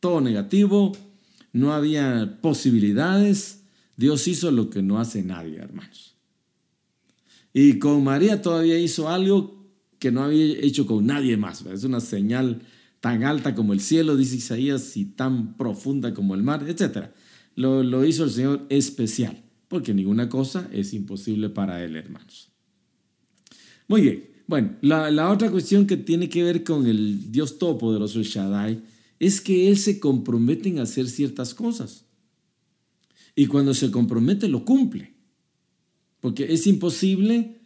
todo 0.00 0.22
negativo, 0.22 0.92
no 1.52 1.74
había 1.74 2.38
posibilidades. 2.40 3.64
Dios 3.98 4.28
hizo 4.28 4.50
lo 4.50 4.70
que 4.70 4.80
no 4.80 4.98
hace 4.98 5.22
nadie, 5.22 5.58
hermanos. 5.58 6.13
Y 7.54 7.78
con 7.78 8.02
María 8.02 8.42
todavía 8.42 8.78
hizo 8.78 9.08
algo 9.08 9.64
que 10.00 10.10
no 10.10 10.24
había 10.24 10.58
hecho 10.58 10.86
con 10.86 11.06
nadie 11.06 11.36
más. 11.36 11.64
Es 11.64 11.84
una 11.84 12.00
señal 12.00 12.60
tan 13.00 13.22
alta 13.22 13.54
como 13.54 13.72
el 13.72 13.80
cielo, 13.80 14.16
dice 14.16 14.36
Isaías, 14.36 14.96
y 14.96 15.04
tan 15.04 15.56
profunda 15.56 16.12
como 16.12 16.34
el 16.34 16.42
mar, 16.42 16.66
etc. 16.68 17.10
Lo, 17.54 18.04
hizo 18.04 18.24
el 18.24 18.30
Señor 18.30 18.66
especial, 18.70 19.44
porque 19.68 19.94
ninguna 19.94 20.28
cosa 20.28 20.68
es 20.72 20.92
imposible 20.92 21.48
para 21.48 21.82
Él, 21.84 21.96
hermanos. 21.96 22.50
Muy 23.86 24.02
bien. 24.02 24.30
Bueno, 24.46 24.76
la, 24.82 25.30
otra 25.30 25.50
cuestión 25.50 25.86
que 25.86 25.96
tiene 25.96 26.28
que 26.28 26.42
ver 26.42 26.64
con 26.64 26.86
el 26.86 27.30
Dios 27.30 27.58
Todopoderoso, 27.58 28.18
el 28.18 28.24
Shaddai, 28.24 28.82
es 29.20 29.40
que 29.40 29.68
Él 29.68 29.78
se 29.78 30.00
compromete 30.00 30.68
en 30.68 30.80
hacer 30.80 31.08
ciertas 31.08 31.54
cosas. 31.54 32.04
Y 33.36 33.46
cuando 33.46 33.74
se 33.74 33.90
compromete, 33.90 34.48
lo 34.48 34.64
cumple. 34.64 35.13
Porque 36.24 36.54
es 36.54 36.66
imposible 36.66 37.60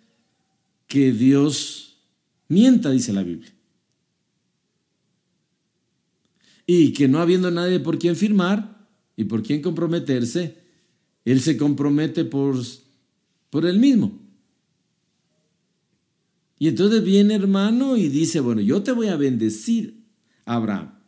que 0.88 1.12
Dios 1.12 2.02
mienta, 2.48 2.90
dice 2.90 3.12
la 3.12 3.22
Biblia. 3.22 3.54
Y 6.66 6.92
que 6.92 7.06
no 7.06 7.20
habiendo 7.20 7.52
nadie 7.52 7.78
por 7.78 8.00
quien 8.00 8.16
firmar 8.16 8.88
y 9.14 9.22
por 9.22 9.44
quien 9.44 9.62
comprometerse, 9.62 10.56
Él 11.24 11.40
se 11.40 11.56
compromete 11.56 12.24
por, 12.24 12.56
por 13.48 13.64
Él 13.64 13.78
mismo. 13.78 14.18
Y 16.58 16.66
entonces 16.66 17.04
viene 17.04 17.36
hermano 17.36 17.96
y 17.96 18.08
dice, 18.08 18.40
bueno, 18.40 18.60
yo 18.60 18.82
te 18.82 18.90
voy 18.90 19.06
a 19.06 19.16
bendecir, 19.16 20.02
Abraham. 20.46 20.98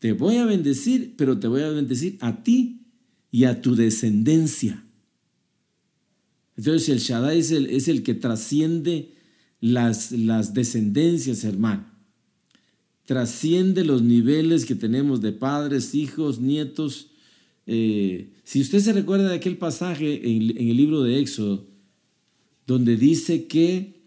Te 0.00 0.14
voy 0.14 0.38
a 0.38 0.46
bendecir, 0.46 1.14
pero 1.16 1.38
te 1.38 1.46
voy 1.46 1.62
a 1.62 1.68
bendecir 1.68 2.18
a 2.22 2.42
ti 2.42 2.88
y 3.30 3.44
a 3.44 3.62
tu 3.62 3.76
descendencia. 3.76 4.84
Entonces 6.58 6.88
el 6.88 6.98
Shaddai 6.98 7.38
es 7.38 7.86
el, 7.86 8.02
que 8.02 8.14
trasciende 8.14 9.14
las, 9.60 10.10
las 10.10 10.54
descendencias, 10.54 11.44
hermano. 11.44 11.86
Trasciende 13.04 13.84
los 13.84 14.02
niveles 14.02 14.66
que 14.66 14.74
tenemos 14.74 15.20
de 15.20 15.30
padres, 15.30 15.94
hijos, 15.94 16.40
nietos. 16.40 17.12
Eh, 17.66 18.32
si 18.42 18.60
usted 18.60 18.80
se 18.80 18.92
recuerda 18.92 19.28
de 19.28 19.36
aquel 19.36 19.56
pasaje 19.56 20.28
en, 20.28 20.50
en 20.50 20.68
el 20.68 20.76
libro 20.76 21.04
de 21.04 21.20
Éxodo, 21.20 21.64
donde 22.66 22.96
dice 22.96 23.46
que 23.46 24.02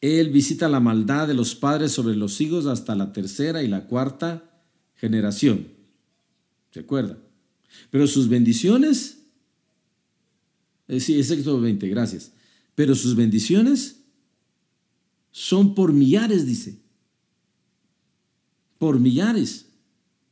él 0.00 0.30
visita 0.30 0.68
la 0.68 0.80
maldad 0.80 1.28
de 1.28 1.34
los 1.34 1.54
padres 1.54 1.92
sobre 1.92 2.16
los 2.16 2.40
hijos 2.40 2.66
hasta 2.66 2.96
la 2.96 3.12
tercera 3.12 3.62
y 3.62 3.68
la 3.68 3.86
cuarta 3.86 4.64
generación. 4.96 5.68
¿Se 6.72 6.80
acuerda? 6.80 7.16
Pero 7.90 8.08
sus 8.08 8.28
bendiciones, 8.28 9.21
eh, 10.88 11.00
sí, 11.00 11.18
es 11.18 11.30
Éxodo 11.30 11.60
20, 11.60 11.88
gracias. 11.88 12.32
Pero 12.74 12.94
sus 12.94 13.16
bendiciones 13.16 14.04
son 15.30 15.74
por 15.74 15.92
millares, 15.92 16.46
dice. 16.46 16.78
Por 18.78 18.98
millares. 19.00 19.66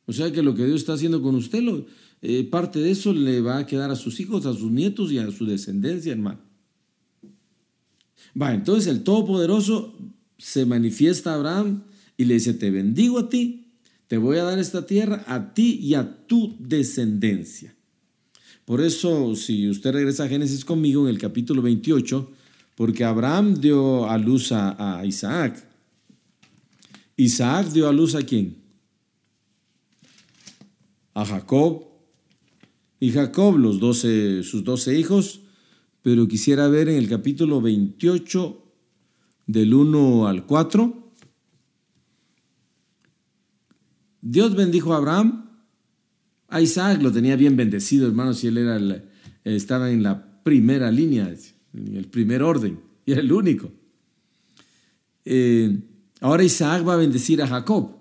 O 0.07 0.13
sea 0.13 0.33
que 0.33 0.43
lo 0.43 0.55
que 0.55 0.67
Dios 0.67 0.81
está 0.81 0.95
haciendo 0.95 1.23
con 1.23 1.35
usted, 1.35 1.63
lo, 1.63 1.87
eh, 2.23 2.45
parte 2.45 2.81
de 2.81 2.91
eso 2.91 3.13
le 3.13 3.41
va 3.41 3.59
a 3.59 3.67
quedar 3.67 3.91
a 3.91 3.97
sus 3.97 4.21
hijos, 4.21 4.45
a 4.47 4.53
sus 4.53 4.71
nietos 4.71 5.11
y 5.13 5.19
a 5.19 5.31
su 5.31 5.47
descendencia, 5.47 6.13
hermano. 6.13 6.41
Va, 8.41 8.53
entonces 8.55 8.87
el 8.89 9.03
Todopoderoso 9.03 9.97
se 10.37 10.67
manifiesta 10.67 11.33
a 11.33 11.37
Abraham 11.37 11.85
y 12.17 12.27
le 12.27 12.35
dice, 12.35 12.55
te 12.55 12.71
bendigo 12.71 13.19
a 13.19 13.29
ti, 13.29 13.73
te 14.07 14.19
voy 14.19 14.39
a 14.39 14.45
dar 14.45 14.59
esta 14.59 14.85
tierra 14.85 15.25
a 15.27 15.55
ti 15.55 15.79
y 15.81 15.95
a 15.95 16.27
tu 16.27 16.57
descendencia. 16.59 17.75
Por 18.71 18.81
eso, 18.83 19.35
si 19.35 19.69
usted 19.69 19.91
regresa 19.91 20.23
a 20.23 20.29
Génesis 20.29 20.65
conmigo 20.65 21.03
en 21.03 21.09
el 21.09 21.19
capítulo 21.19 21.61
28, 21.61 22.31
porque 22.77 23.03
Abraham 23.03 23.57
dio 23.57 24.09
a 24.09 24.17
luz 24.17 24.53
a, 24.53 25.03
Isaac. 25.05 25.67
Isaac 27.17 27.67
dio 27.73 27.89
a 27.89 27.93
luz 27.93 28.15
a 28.15 28.23
quién? 28.23 28.59
A 31.15 31.25
Jacob. 31.25 31.83
Y 33.01 33.11
Jacob, 33.11 33.59
los 33.59 33.79
sus 34.47 34.63
doce 34.63 34.97
hijos, 34.97 35.41
pero 36.03 36.29
quisiera 36.29 36.69
ver 36.69 36.89
en 36.89 36.99
el 36.99 37.09
capítulo 37.09 37.61
28 37.61 38.73
del 39.49 39.75
1 39.75 40.29
al 40.29 40.47
4. 40.47 41.13
Dios 44.21 44.55
bendijo 44.55 44.95
a 44.95 44.99
Abraham, 44.99 45.50
a 46.51 46.61
Isaac 46.61 47.01
lo 47.01 47.13
tenía 47.13 47.37
bien 47.37 47.57
bendecido, 47.57 48.09
hermanos, 48.09 48.39
si 48.39 48.49
él 48.49 48.59
era 48.59 48.79
estaba 49.45 49.91
en 49.91 50.03
la 50.03 50.43
primera 50.43 50.91
línea, 50.91 51.33
en 51.73 51.97
el 51.97 52.07
primer 52.07 52.43
orden, 52.43 52.81
y 53.07 53.13
era 53.13 53.21
el 53.21 53.33
único. 53.33 53.71
Eh, 55.25 55.79
ahora 56.21 56.43
Isaac 56.43 56.87
va 56.87 56.95
a 56.95 56.97
bendecir 56.97 57.41
a 57.43 57.47
Jacob. 57.47 57.97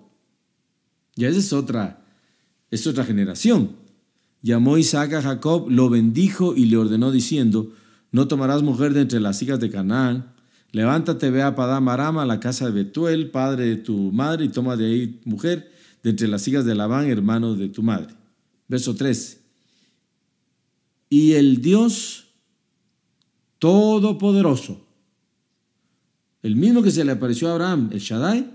Ya 1.16 1.28
esa 1.28 1.38
es 1.38 1.52
otra, 1.52 2.04
es 2.70 2.86
otra 2.86 3.04
generación. 3.04 3.76
Llamó 4.42 4.78
Isaac 4.78 5.12
a 5.14 5.22
Jacob, 5.22 5.70
lo 5.70 5.90
bendijo 5.90 6.56
y 6.56 6.64
le 6.64 6.76
ordenó 6.76 7.12
diciendo, 7.12 7.72
no 8.10 8.26
tomarás 8.26 8.62
mujer 8.62 8.94
de 8.94 9.02
entre 9.02 9.20
las 9.20 9.40
hijas 9.42 9.60
de 9.60 9.70
Canaán, 9.70 10.32
levántate, 10.72 11.30
ve 11.30 11.42
a 11.42 11.54
Padam 11.54 11.88
Aram, 11.88 12.18
a 12.18 12.26
la 12.26 12.40
casa 12.40 12.66
de 12.66 12.72
Betuel, 12.72 13.30
padre 13.30 13.66
de 13.66 13.76
tu 13.76 14.10
madre, 14.12 14.46
y 14.46 14.48
toma 14.48 14.76
de 14.76 14.86
ahí 14.86 15.20
mujer 15.24 15.70
de 16.02 16.10
entre 16.10 16.26
las 16.26 16.46
hijas 16.48 16.64
de 16.64 16.74
Labán, 16.74 17.08
hermano 17.08 17.54
de 17.54 17.68
tu 17.68 17.82
madre. 17.82 18.19
Verso 18.70 18.94
3. 18.94 19.40
Y 21.10 21.32
el 21.32 21.60
Dios 21.60 22.28
Todopoderoso, 23.58 24.86
el 26.42 26.54
mismo 26.54 26.80
que 26.80 26.92
se 26.92 27.04
le 27.04 27.10
apareció 27.12 27.48
a 27.48 27.52
Abraham, 27.52 27.90
el 27.92 27.98
Shaddai, 27.98 28.48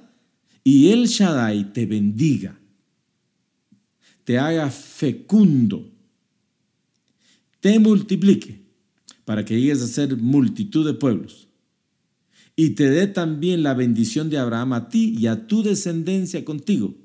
y 0.64 0.88
el 0.90 1.08
Shaddai 1.08 1.74
te 1.74 1.86
bendiga, 1.86 2.58
te 4.24 4.40
haga 4.40 4.72
fecundo, 4.72 5.92
te 7.60 7.78
multiplique, 7.78 8.66
para 9.26 9.44
que 9.44 9.60
llegues 9.60 9.82
a 9.84 9.88
ser 9.88 10.16
multitud 10.18 10.88
de 10.88 10.94
pueblos, 10.94 11.50
y 12.56 12.72
te 12.72 12.90
dé 12.90 13.06
también 13.06 13.64
la 13.64 13.74
bendición 13.74 14.30
de 14.30 14.38
Abraham 14.38 14.74
a 14.74 14.90
ti 14.90 15.14
y 15.16 15.28
a 15.28 15.46
tu 15.46 15.62
descendencia 15.62 16.44
contigo, 16.46 16.96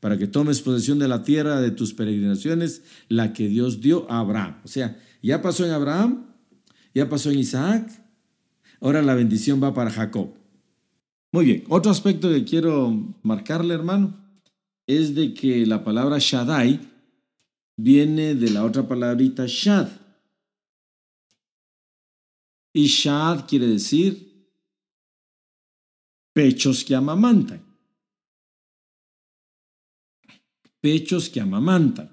para 0.00 0.18
que 0.18 0.26
tomes 0.26 0.62
posesión 0.62 0.98
de 0.98 1.08
la 1.08 1.22
tierra 1.22 1.60
de 1.60 1.70
tus 1.70 1.94
peregrinaciones, 1.94 2.82
la 3.08 3.32
que 3.32 3.48
Dios 3.48 3.80
dio 3.80 4.10
a 4.10 4.20
Abraham. 4.20 4.56
O 4.64 4.68
sea, 4.68 4.98
ya 5.22 5.42
pasó 5.42 5.64
en 5.64 5.72
Abraham, 5.72 6.26
ya 6.94 7.08
pasó 7.08 7.30
en 7.30 7.38
Isaac, 7.38 7.88
ahora 8.80 9.02
la 9.02 9.14
bendición 9.14 9.62
va 9.62 9.74
para 9.74 9.90
Jacob. 9.90 10.34
Muy 11.32 11.44
bien, 11.44 11.64
otro 11.68 11.92
aspecto 11.92 12.28
que 12.28 12.44
quiero 12.44 13.14
marcarle, 13.22 13.74
hermano, 13.74 14.18
es 14.86 15.14
de 15.14 15.32
que 15.34 15.64
la 15.66 15.84
palabra 15.84 16.16
Shaddai 16.18 16.80
viene 17.76 18.34
de 18.34 18.50
la 18.50 18.64
otra 18.64 18.88
palabrita 18.88 19.44
Shad. 19.46 19.88
Y 22.72 22.86
Shad 22.86 23.46
quiere 23.46 23.66
decir 23.66 24.48
pechos 26.32 26.84
que 26.84 26.94
amamantan. 26.94 27.69
Pechos 30.80 31.28
que 31.28 31.40
amamantan. 31.40 32.10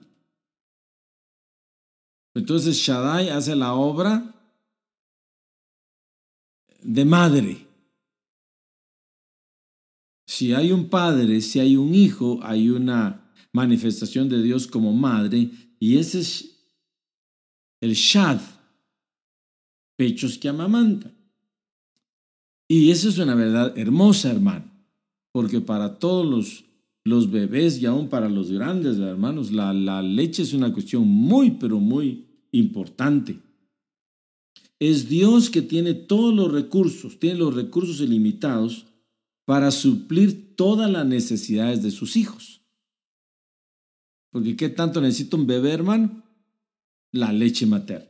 Entonces 2.35 2.75
Shaddai 2.77 3.29
hace 3.29 3.55
la 3.55 3.73
obra 3.73 4.33
de 6.81 7.05
madre. 7.05 7.67
Si 10.27 10.53
hay 10.53 10.71
un 10.71 10.89
padre, 10.89 11.41
si 11.41 11.59
hay 11.59 11.75
un 11.75 11.95
hijo, 11.95 12.39
hay 12.43 12.69
una 12.69 13.33
manifestación 13.53 14.29
de 14.29 14.41
Dios 14.43 14.67
como 14.67 14.93
madre 14.93 15.49
y 15.79 15.97
ese 15.97 16.19
es 16.19 16.57
el 17.81 17.93
Shad, 17.93 18.39
pechos 19.95 20.37
que 20.37 20.49
amamantan. 20.49 21.15
Y 22.67 22.91
eso 22.91 23.09
es 23.09 23.17
una 23.17 23.35
verdad 23.35 23.77
hermosa, 23.77 24.29
hermano, 24.29 24.69
porque 25.31 25.61
para 25.61 25.99
todos 25.99 26.25
los, 26.25 26.65
los 27.07 27.31
bebés 27.31 27.81
y 27.81 27.85
aún 27.85 28.09
para 28.09 28.27
los 28.27 28.51
grandes, 28.51 28.99
hermanos, 28.99 29.53
la, 29.53 29.73
la 29.73 30.01
leche 30.01 30.43
es 30.43 30.53
una 30.53 30.73
cuestión 30.73 31.07
muy, 31.07 31.51
pero 31.51 31.79
muy 31.79 32.25
importante. 32.51 33.39
Es 34.77 35.07
Dios 35.07 35.49
que 35.49 35.61
tiene 35.61 35.93
todos 35.93 36.35
los 36.35 36.51
recursos, 36.51 37.17
tiene 37.17 37.39
los 37.39 37.55
recursos 37.55 38.01
ilimitados 38.01 38.87
para 39.45 39.71
suplir 39.71 40.55
todas 40.57 40.91
las 40.91 41.05
necesidades 41.05 41.81
de 41.81 41.91
sus 41.91 42.17
hijos. 42.17 42.61
Porque 44.29 44.57
¿qué 44.57 44.67
tanto 44.67 44.99
necesita 44.99 45.37
un 45.37 45.47
bebé, 45.47 45.71
hermano? 45.71 46.23
La 47.13 47.31
leche 47.31 47.65
materna. 47.65 48.09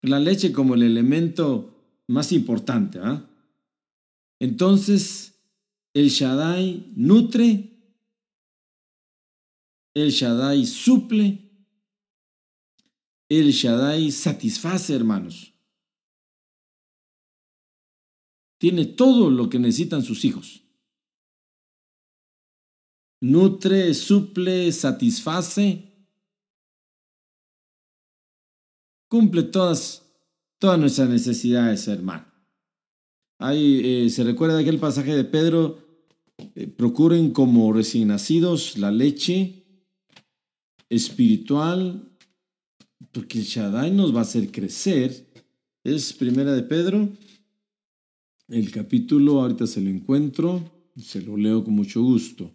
La 0.00 0.18
leche 0.18 0.50
como 0.50 0.74
el 0.74 0.82
elemento 0.82 2.02
más 2.08 2.32
importante. 2.32 2.98
¿ah? 3.02 3.28
Entonces, 4.40 5.29
el 5.92 6.08
Shaddai 6.08 6.92
nutre, 6.96 7.48
el 9.94 10.10
Shaddai 10.10 10.64
suple, 10.66 11.38
el 13.28 13.50
Shaddai 13.52 14.10
satisface, 14.10 14.94
hermanos. 14.94 15.52
Tiene 18.58 18.84
todo 18.84 19.30
lo 19.30 19.48
que 19.48 19.58
necesitan 19.58 20.02
sus 20.02 20.24
hijos. 20.24 20.62
Nutre, 23.22 23.94
suple, 23.94 24.70
satisface. 24.70 25.86
Cumple 29.08 29.44
todas, 29.44 30.02
todas 30.58 30.78
nuestras 30.78 31.08
necesidades, 31.08 31.88
hermano. 31.88 32.29
Ahí 33.42 33.80
eh, 33.82 34.10
se 34.10 34.22
recuerda 34.22 34.58
aquel 34.58 34.78
pasaje 34.78 35.16
de 35.16 35.24
Pedro, 35.24 35.78
eh, 36.54 36.66
procuren 36.66 37.30
como 37.30 37.72
recién 37.72 38.08
nacidos 38.08 38.76
la 38.76 38.90
leche 38.90 39.64
espiritual 40.90 42.06
porque 43.12 43.38
el 43.38 43.44
Shaddai 43.44 43.92
nos 43.92 44.14
va 44.14 44.18
a 44.18 44.22
hacer 44.22 44.52
crecer. 44.52 45.26
Es 45.82 46.12
Primera 46.12 46.52
de 46.52 46.62
Pedro, 46.64 47.08
el 48.48 48.70
capítulo, 48.70 49.40
ahorita 49.40 49.66
se 49.66 49.80
lo 49.80 49.88
encuentro, 49.88 50.62
se 51.02 51.22
lo 51.22 51.38
leo 51.38 51.64
con 51.64 51.72
mucho 51.72 52.02
gusto. 52.02 52.50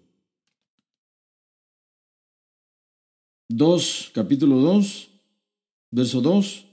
2, 3.49 4.11
capítulo 4.13 4.57
2, 4.57 5.09
verso 5.89 6.21
2. 6.21 6.64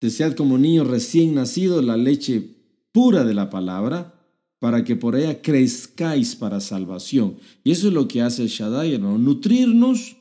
Desead 0.00 0.34
como 0.34 0.58
niño 0.58 0.84
recién 0.84 1.34
nacido 1.34 1.82
la 1.82 1.96
leche 1.96 2.56
pura 2.92 3.24
de 3.24 3.34
la 3.34 3.50
palabra, 3.50 4.20
para 4.60 4.84
que 4.84 4.94
por 4.94 5.16
ella 5.16 5.40
crezcáis 5.40 6.36
para 6.36 6.60
salvación. 6.60 7.36
Y 7.64 7.72
eso 7.72 7.88
es 7.88 7.94
lo 7.94 8.06
que 8.06 8.22
hace 8.22 8.42
el 8.42 8.48
Shaddai, 8.48 8.94
hermano, 8.94 9.18
nutrirnos 9.18 10.18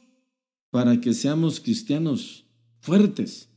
para 0.71 0.99
que 1.01 1.13
seamos 1.13 1.59
cristianos 1.59 2.45
fuertes 2.79 3.49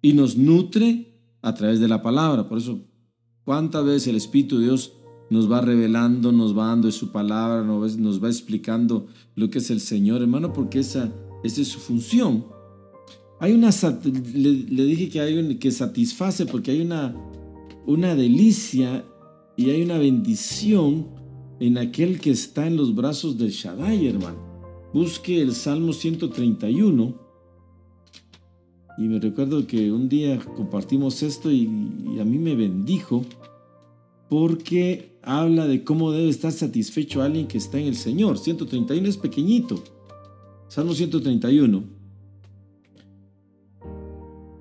y 0.00 0.12
nos 0.12 0.36
nutre 0.36 1.18
a 1.42 1.54
través 1.54 1.80
de 1.80 1.88
la 1.88 2.02
palabra. 2.02 2.48
Por 2.48 2.58
eso, 2.58 2.80
¿cuántas 3.44 3.84
veces 3.84 4.08
el 4.08 4.16
Espíritu 4.16 4.58
de 4.58 4.66
Dios 4.66 4.92
nos 5.28 5.50
va 5.50 5.60
revelando, 5.60 6.30
nos 6.30 6.56
va 6.56 6.68
dando 6.68 6.90
su 6.92 7.10
palabra, 7.10 7.64
nos 7.64 8.22
va 8.22 8.28
explicando 8.28 9.08
lo 9.34 9.50
que 9.50 9.58
es 9.58 9.70
el 9.70 9.80
Señor, 9.80 10.22
hermano? 10.22 10.52
Porque 10.52 10.78
esa, 10.78 11.12
esa 11.42 11.62
es 11.62 11.68
su 11.68 11.80
función. 11.80 12.46
Hay 13.42 13.52
una, 13.52 13.68
le, 14.34 14.84
dije 14.84 15.10
que 15.10 15.20
hay 15.20 15.36
un, 15.36 15.58
que 15.58 15.70
satisface 15.70 16.46
porque 16.46 16.70
hay 16.70 16.80
una, 16.80 17.14
una 17.86 18.14
delicia 18.14 19.04
y 19.56 19.68
hay 19.68 19.82
una 19.82 19.98
bendición 19.98 21.08
en 21.60 21.76
aquel 21.76 22.18
que 22.20 22.30
está 22.30 22.66
en 22.66 22.76
los 22.76 22.94
brazos 22.94 23.36
del 23.36 23.50
Shaddai, 23.50 24.06
hermano 24.06 24.52
busque 24.92 25.40
el 25.40 25.54
Salmo 25.54 25.92
131. 25.92 27.14
Y 28.98 29.02
me 29.08 29.18
recuerdo 29.18 29.66
que 29.66 29.90
un 29.90 30.08
día 30.08 30.38
compartimos 30.38 31.22
esto 31.22 31.50
y, 31.50 31.66
a 32.20 32.24
mí 32.24 32.38
me 32.38 32.54
bendijo 32.54 33.24
porque 34.28 35.16
habla 35.22 35.66
de 35.66 35.82
cómo 35.82 36.12
debe 36.12 36.28
estar 36.28 36.52
satisfecho 36.52 37.22
alguien 37.22 37.46
que 37.46 37.58
está 37.58 37.78
en 37.78 37.86
el 37.86 37.96
Señor. 37.96 38.38
131 38.38 39.08
es 39.08 39.16
pequeñito. 39.16 39.82
Salmo 40.68 40.94
131. 40.94 42.01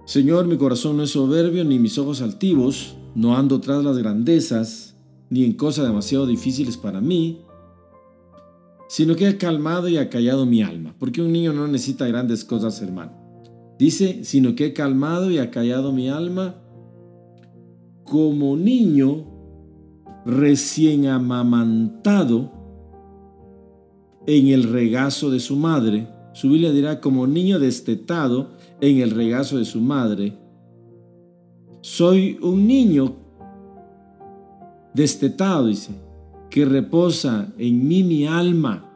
Señor, 0.06 0.48
mi 0.48 0.58
corazón 0.58 0.98
no 0.98 1.04
es 1.04 1.12
soberbio 1.12 1.64
ni 1.64 1.80
mis 1.80 1.98
ojos 1.98 2.22
altivos, 2.22 2.96
no 3.16 3.38
ando 3.38 3.62
tras 3.62 3.84
las 3.84 3.98
grandezas, 3.98 4.96
ni 5.30 5.46
en 5.46 5.54
cosas 5.54 5.86
demasiado 5.86 6.26
difíciles 6.26 6.76
para 6.78 7.00
mí, 7.00 7.42
sino 8.90 9.16
que 9.16 9.28
ha 9.28 9.38
calmado 9.38 9.88
y 9.88 9.98
ha 9.98 10.10
callado 10.10 10.46
mi 10.46 10.62
alma, 10.62 10.94
porque 11.00 11.22
un 11.22 11.32
niño 11.32 11.54
no 11.54 11.68
necesita 11.68 12.08
grandes 12.08 12.44
cosas, 12.44 12.82
hermano. 12.82 13.14
Dice, 13.80 14.24
sino 14.26 14.54
que 14.54 14.68
he 14.68 14.74
calmado 14.74 15.32
y 15.32 15.38
ha 15.38 15.50
callado 15.50 15.94
mi 15.94 16.10
alma 16.10 16.56
como 18.04 18.58
niño 18.58 19.26
recién 20.26 21.08
amamantado 21.08 22.52
en 24.28 24.50
el 24.50 24.64
regazo 24.64 25.32
de 25.32 25.40
su 25.40 25.56
madre. 25.56 26.08
Su 26.34 26.50
Biblia 26.50 26.72
dirá 26.72 27.02
como 27.02 27.28
niño 27.28 27.60
destetado 27.60 28.52
en 28.80 29.00
el 29.00 29.12
regazo 29.12 29.58
de 29.58 29.66
su 29.66 29.82
madre. 29.82 30.38
Soy 31.82 32.38
un 32.42 32.68
niño 32.68 33.16
destetado, 34.94 35.68
dice, 35.68 35.92
que 36.50 36.66
reposa 36.66 37.54
en 37.58 37.88
mí 37.88 38.04
mi 38.04 38.28
alma. 38.28 38.88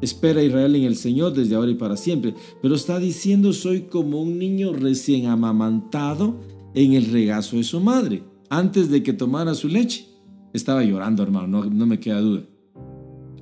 Espera 0.00 0.42
Israel 0.42 0.76
en 0.76 0.82
el 0.82 0.96
Señor 0.96 1.32
desde 1.32 1.54
ahora 1.54 1.70
y 1.70 1.76
para 1.76 1.96
siempre. 1.96 2.34
Pero 2.60 2.74
está 2.74 2.98
diciendo, 2.98 3.52
soy 3.52 3.82
como 3.82 4.20
un 4.20 4.38
niño 4.38 4.72
recién 4.72 5.26
amamantado 5.26 6.40
en 6.74 6.92
el 6.92 7.10
regazo 7.10 7.56
de 7.56 7.64
su 7.64 7.80
madre. 7.80 8.22
Antes 8.50 8.90
de 8.90 9.02
que 9.02 9.12
tomara 9.12 9.54
su 9.54 9.68
leche, 9.68 10.06
estaba 10.52 10.84
llorando, 10.84 11.22
hermano, 11.22 11.46
no, 11.46 11.64
no 11.64 11.86
me 11.86 11.98
queda 11.98 12.20
duda. 12.20 12.42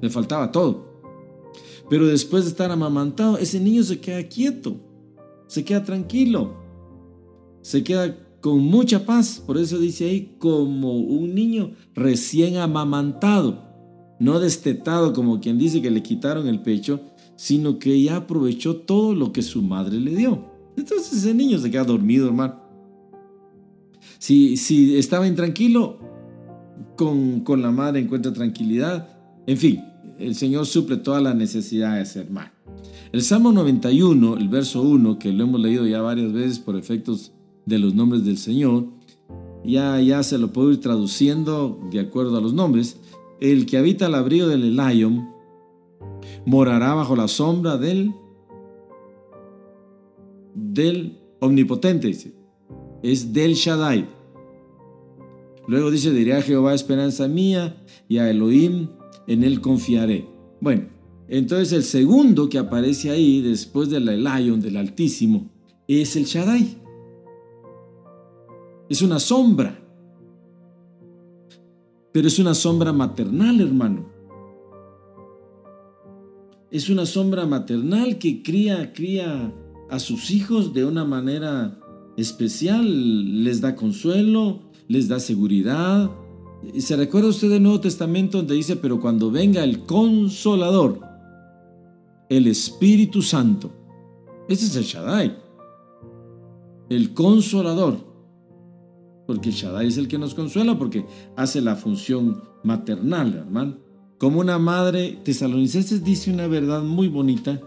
Le 0.00 0.08
faltaba 0.08 0.52
todo. 0.52 0.91
Pero 1.92 2.06
después 2.06 2.44
de 2.44 2.48
estar 2.48 2.70
amamantado, 2.70 3.36
ese 3.36 3.60
niño 3.60 3.82
se 3.82 4.00
queda 4.00 4.22
quieto, 4.22 4.80
se 5.46 5.62
queda 5.62 5.84
tranquilo, 5.84 6.54
se 7.60 7.84
queda 7.84 8.16
con 8.40 8.60
mucha 8.60 9.04
paz. 9.04 9.42
Por 9.46 9.58
eso 9.58 9.78
dice 9.78 10.06
ahí, 10.06 10.36
como 10.38 10.96
un 10.96 11.34
niño 11.34 11.72
recién 11.94 12.56
amamantado, 12.56 13.62
no 14.18 14.40
destetado 14.40 15.12
como 15.12 15.38
quien 15.38 15.58
dice 15.58 15.82
que 15.82 15.90
le 15.90 16.02
quitaron 16.02 16.48
el 16.48 16.62
pecho, 16.62 16.98
sino 17.36 17.78
que 17.78 18.02
ya 18.02 18.16
aprovechó 18.16 18.76
todo 18.76 19.14
lo 19.14 19.30
que 19.30 19.42
su 19.42 19.60
madre 19.60 20.00
le 20.00 20.16
dio. 20.16 20.46
Entonces 20.78 21.12
ese 21.12 21.34
niño 21.34 21.58
se 21.58 21.70
queda 21.70 21.84
dormido, 21.84 22.26
hermano. 22.28 22.54
Si, 24.18 24.56
si 24.56 24.96
estaba 24.96 25.28
intranquilo, 25.28 25.98
con, 26.96 27.40
con 27.40 27.60
la 27.60 27.70
madre 27.70 28.00
encuentra 28.00 28.32
tranquilidad. 28.32 29.14
En 29.46 29.58
fin, 29.58 29.91
el 30.18 30.34
Señor 30.34 30.66
suple 30.66 30.96
todas 30.96 31.22
las 31.22 31.34
necesidades, 31.34 32.14
hermano. 32.16 32.50
El 33.12 33.22
Salmo 33.22 33.52
91, 33.52 34.36
el 34.36 34.48
verso 34.48 34.82
1, 34.82 35.18
que 35.18 35.32
lo 35.32 35.44
hemos 35.44 35.60
leído 35.60 35.86
ya 35.86 36.00
varias 36.00 36.32
veces 36.32 36.58
por 36.58 36.76
efectos 36.76 37.32
de 37.66 37.78
los 37.78 37.94
nombres 37.94 38.24
del 38.24 38.38
Señor, 38.38 38.86
ya, 39.64 40.00
ya 40.00 40.22
se 40.22 40.38
lo 40.38 40.52
puedo 40.52 40.72
ir 40.72 40.80
traduciendo 40.80 41.78
de 41.90 42.00
acuerdo 42.00 42.38
a 42.38 42.40
los 42.40 42.54
nombres. 42.54 42.98
El 43.40 43.66
que 43.66 43.76
habita 43.76 44.06
al 44.06 44.14
abrigo 44.14 44.48
del 44.48 44.78
Elion 44.78 45.28
morará 46.46 46.94
bajo 46.94 47.16
la 47.16 47.28
sombra 47.28 47.76
del, 47.76 48.14
del 50.54 51.18
omnipotente, 51.40 52.08
dice. 52.08 52.34
Es 53.02 53.32
del 53.32 53.54
Shaddai. 53.54 54.08
Luego 55.66 55.90
dice, 55.90 56.12
diré 56.12 56.34
a 56.34 56.42
Jehová 56.42 56.74
esperanza 56.74 57.28
mía 57.28 57.84
y 58.08 58.18
a 58.18 58.30
Elohim 58.30 58.88
en 59.26 59.44
él 59.44 59.60
confiaré. 59.60 60.28
Bueno, 60.60 60.88
entonces 61.28 61.72
el 61.72 61.82
segundo 61.82 62.48
que 62.48 62.58
aparece 62.58 63.10
ahí 63.10 63.40
después 63.40 63.88
del 63.90 64.08
Elion, 64.08 64.60
del 64.60 64.76
Altísimo, 64.76 65.50
es 65.88 66.16
el 66.16 66.24
Shaddai. 66.24 66.78
Es 68.88 69.02
una 69.02 69.18
sombra. 69.18 69.78
Pero 72.12 72.28
es 72.28 72.38
una 72.38 72.54
sombra 72.54 72.92
maternal, 72.92 73.60
hermano. 73.60 74.10
Es 76.70 76.90
una 76.90 77.06
sombra 77.06 77.46
maternal 77.46 78.18
que 78.18 78.42
cría, 78.42 78.92
cría 78.92 79.54
a 79.90 79.98
sus 79.98 80.30
hijos 80.30 80.72
de 80.72 80.84
una 80.84 81.04
manera 81.04 81.78
especial, 82.16 83.44
les 83.44 83.60
da 83.60 83.74
consuelo, 83.74 84.60
les 84.88 85.08
da 85.08 85.20
seguridad. 85.20 86.10
¿Se 86.78 86.96
recuerda 86.96 87.28
usted 87.28 87.50
del 87.50 87.62
Nuevo 87.62 87.80
Testamento 87.80 88.38
donde 88.38 88.54
dice, 88.54 88.76
pero 88.76 89.00
cuando 89.00 89.30
venga 89.30 89.64
el 89.64 89.80
consolador, 89.80 91.00
el 92.28 92.46
Espíritu 92.46 93.20
Santo, 93.20 93.72
ese 94.48 94.66
es 94.66 94.76
el 94.76 94.84
Shaddai, 94.84 95.36
el 96.88 97.14
consolador, 97.14 97.98
porque 99.26 99.48
el 99.48 99.54
Shaddai 99.54 99.88
es 99.88 99.98
el 99.98 100.08
que 100.08 100.18
nos 100.18 100.34
consuela, 100.34 100.78
porque 100.78 101.04
hace 101.36 101.60
la 101.60 101.74
función 101.74 102.42
maternal, 102.62 103.34
hermano. 103.34 103.78
Como 104.18 104.38
una 104.38 104.58
madre, 104.58 105.18
Tesalonicenses 105.24 106.04
dice 106.04 106.32
una 106.32 106.46
verdad 106.46 106.82
muy 106.82 107.08
bonita, 107.08 107.60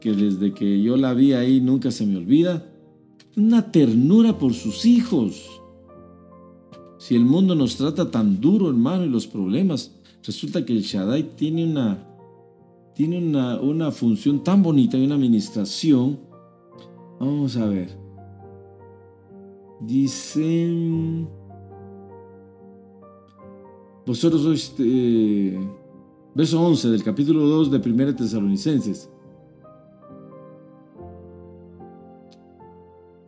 que 0.00 0.12
desde 0.12 0.52
que 0.52 0.82
yo 0.82 0.96
la 0.96 1.14
vi 1.14 1.32
ahí 1.32 1.60
nunca 1.60 1.90
se 1.90 2.06
me 2.06 2.18
olvida, 2.18 2.70
una 3.36 3.70
ternura 3.70 4.38
por 4.38 4.52
sus 4.52 4.84
hijos. 4.84 5.59
Si 7.00 7.16
el 7.16 7.24
mundo 7.24 7.54
nos 7.54 7.76
trata 7.76 8.10
tan 8.10 8.42
duro, 8.42 8.68
hermano, 8.68 9.06
y 9.06 9.08
los 9.08 9.26
problemas, 9.26 9.90
resulta 10.22 10.66
que 10.66 10.74
el 10.74 10.82
Shaddai 10.82 11.34
tiene 11.34 11.64
una, 11.64 12.06
tiene 12.94 13.16
una, 13.16 13.58
una 13.58 13.90
función 13.90 14.44
tan 14.44 14.62
bonita 14.62 14.98
y 14.98 15.06
una 15.06 15.14
administración. 15.14 16.20
Vamos 17.18 17.56
a 17.56 17.64
ver. 17.64 17.88
Dice, 19.80 20.70
vosotros 24.04 24.42
sois, 24.42 24.74
eh, 24.78 25.58
verso 26.34 26.60
11 26.60 26.90
del 26.90 27.02
capítulo 27.02 27.46
2 27.46 27.70
de 27.70 27.78
1 27.78 28.14
Tesalonicenses. 28.14 29.08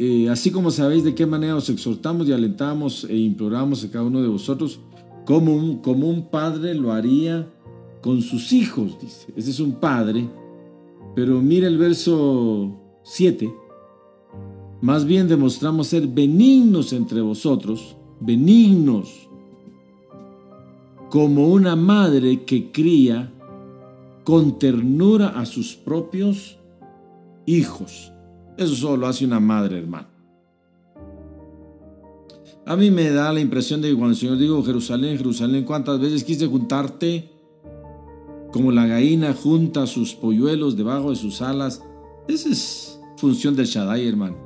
Eh, 0.04 0.28
así 0.28 0.50
como 0.50 0.72
sabéis 0.72 1.04
de 1.04 1.14
qué 1.14 1.26
manera 1.26 1.54
os 1.54 1.70
exhortamos 1.70 2.26
y 2.26 2.32
alentamos 2.32 3.04
e 3.04 3.16
imploramos 3.16 3.84
a 3.84 3.90
cada 3.92 4.04
uno 4.04 4.20
de 4.20 4.26
vosotros, 4.26 4.80
como 5.24 5.54
un, 5.54 5.76
como 5.76 6.08
un 6.08 6.28
padre 6.28 6.74
lo 6.74 6.90
haría 6.90 7.48
con 8.00 8.20
sus 8.20 8.52
hijos, 8.52 8.98
dice. 9.00 9.28
Ese 9.36 9.50
es 9.50 9.60
un 9.60 9.74
padre. 9.74 10.28
Pero 11.14 11.40
mira 11.40 11.68
el 11.68 11.78
verso 11.78 12.76
7. 13.04 13.54
Más 14.80 15.04
bien 15.04 15.28
demostramos 15.28 15.86
ser 15.86 16.08
benignos 16.08 16.92
entre 16.92 17.20
vosotros, 17.20 17.94
benignos, 18.18 19.28
como 21.10 21.46
una 21.46 21.76
madre 21.76 22.42
que 22.42 22.72
cría 22.72 23.32
con 24.24 24.58
ternura 24.58 25.28
a 25.28 25.46
sus 25.46 25.76
propios 25.76 26.58
hijos. 27.46 28.12
Eso 28.56 28.74
solo 28.74 29.06
hace 29.06 29.24
una 29.24 29.40
madre, 29.40 29.78
hermano. 29.78 30.08
A 32.64 32.76
mí 32.76 32.90
me 32.90 33.10
da 33.10 33.32
la 33.32 33.40
impresión 33.40 33.82
de 33.82 33.88
que 33.88 33.94
cuando 33.94 34.12
el 34.12 34.16
Señor 34.16 34.38
dijo 34.38 34.62
Jerusalén, 34.62 35.16
Jerusalén, 35.16 35.64
¿cuántas 35.64 35.98
veces 35.98 36.22
quise 36.22 36.46
juntarte 36.46 37.28
como 38.52 38.70
la 38.70 38.86
gallina 38.86 39.34
junta 39.34 39.86
sus 39.86 40.14
polluelos 40.14 40.76
debajo 40.76 41.10
de 41.10 41.16
sus 41.16 41.42
alas? 41.42 41.82
Esa 42.28 42.50
es 42.50 43.00
función 43.16 43.56
del 43.56 43.66
Shaddai, 43.66 44.06
hermano. 44.06 44.36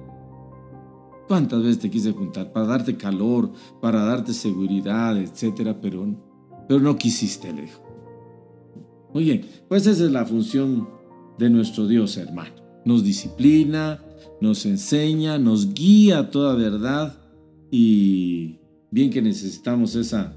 ¿Cuántas 1.28 1.60
veces 1.60 1.80
te 1.80 1.90
quise 1.90 2.12
juntar 2.12 2.52
para 2.52 2.66
darte 2.66 2.96
calor, 2.96 3.50
para 3.82 4.04
darte 4.04 4.32
seguridad, 4.32 5.16
etcétera, 5.18 5.78
pero, 5.80 6.06
pero 6.68 6.80
no 6.80 6.96
quisiste, 6.96 7.52
le 7.52 7.62
dijo. 7.62 7.82
Muy 9.12 9.24
bien, 9.24 9.44
pues 9.68 9.86
esa 9.86 10.04
es 10.04 10.10
la 10.10 10.24
función 10.24 10.88
de 11.36 11.50
nuestro 11.50 11.86
Dios, 11.86 12.16
hermano. 12.16 12.65
Nos 12.86 13.04
disciplina, 13.04 14.02
nos 14.40 14.64
enseña, 14.64 15.38
nos 15.38 15.74
guía 15.74 16.20
a 16.20 16.30
toda 16.30 16.54
verdad 16.54 17.18
y 17.70 18.60
bien 18.90 19.10
que 19.10 19.20
necesitamos 19.20 19.94
esa, 19.94 20.34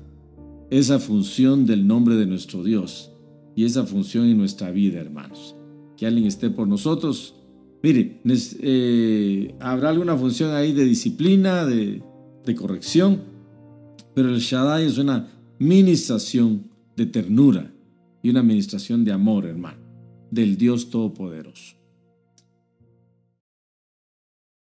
esa 0.70 1.00
función 1.00 1.66
del 1.66 1.88
nombre 1.88 2.16
de 2.16 2.26
nuestro 2.26 2.64
Dios 2.64 3.14
y 3.56 3.64
esa 3.64 3.86
función 3.86 4.26
en 4.26 4.38
nuestra 4.38 4.72
vida, 4.72 5.00
hermanos. 5.00 5.56
Que 5.96 6.06
alguien 6.06 6.26
esté 6.26 6.50
por 6.50 6.68
nosotros 6.68 7.36
Mire, 7.82 8.20
eh, 8.26 9.56
habrá 9.60 9.90
alguna 9.90 10.18
función 10.18 10.54
ahí 10.54 10.74
de 10.74 10.84
disciplina, 10.84 11.66
de, 11.66 12.04
de 12.46 12.56
corrección, 12.56 13.22
pero 14.14 14.30
el 14.30 14.40
Shaddai 14.40 14.86
es 14.86 14.98
una 14.98 15.32
ministración 15.60 16.70
de 16.98 17.06
ternura 17.06 17.74
y 18.22 18.32
una 18.32 18.42
administración 18.42 19.06
de 19.06 19.14
amor, 19.14 19.46
hermano, 19.46 19.80
del 20.30 20.58
Dios 20.58 20.90
Todopoderoso. 20.90 21.79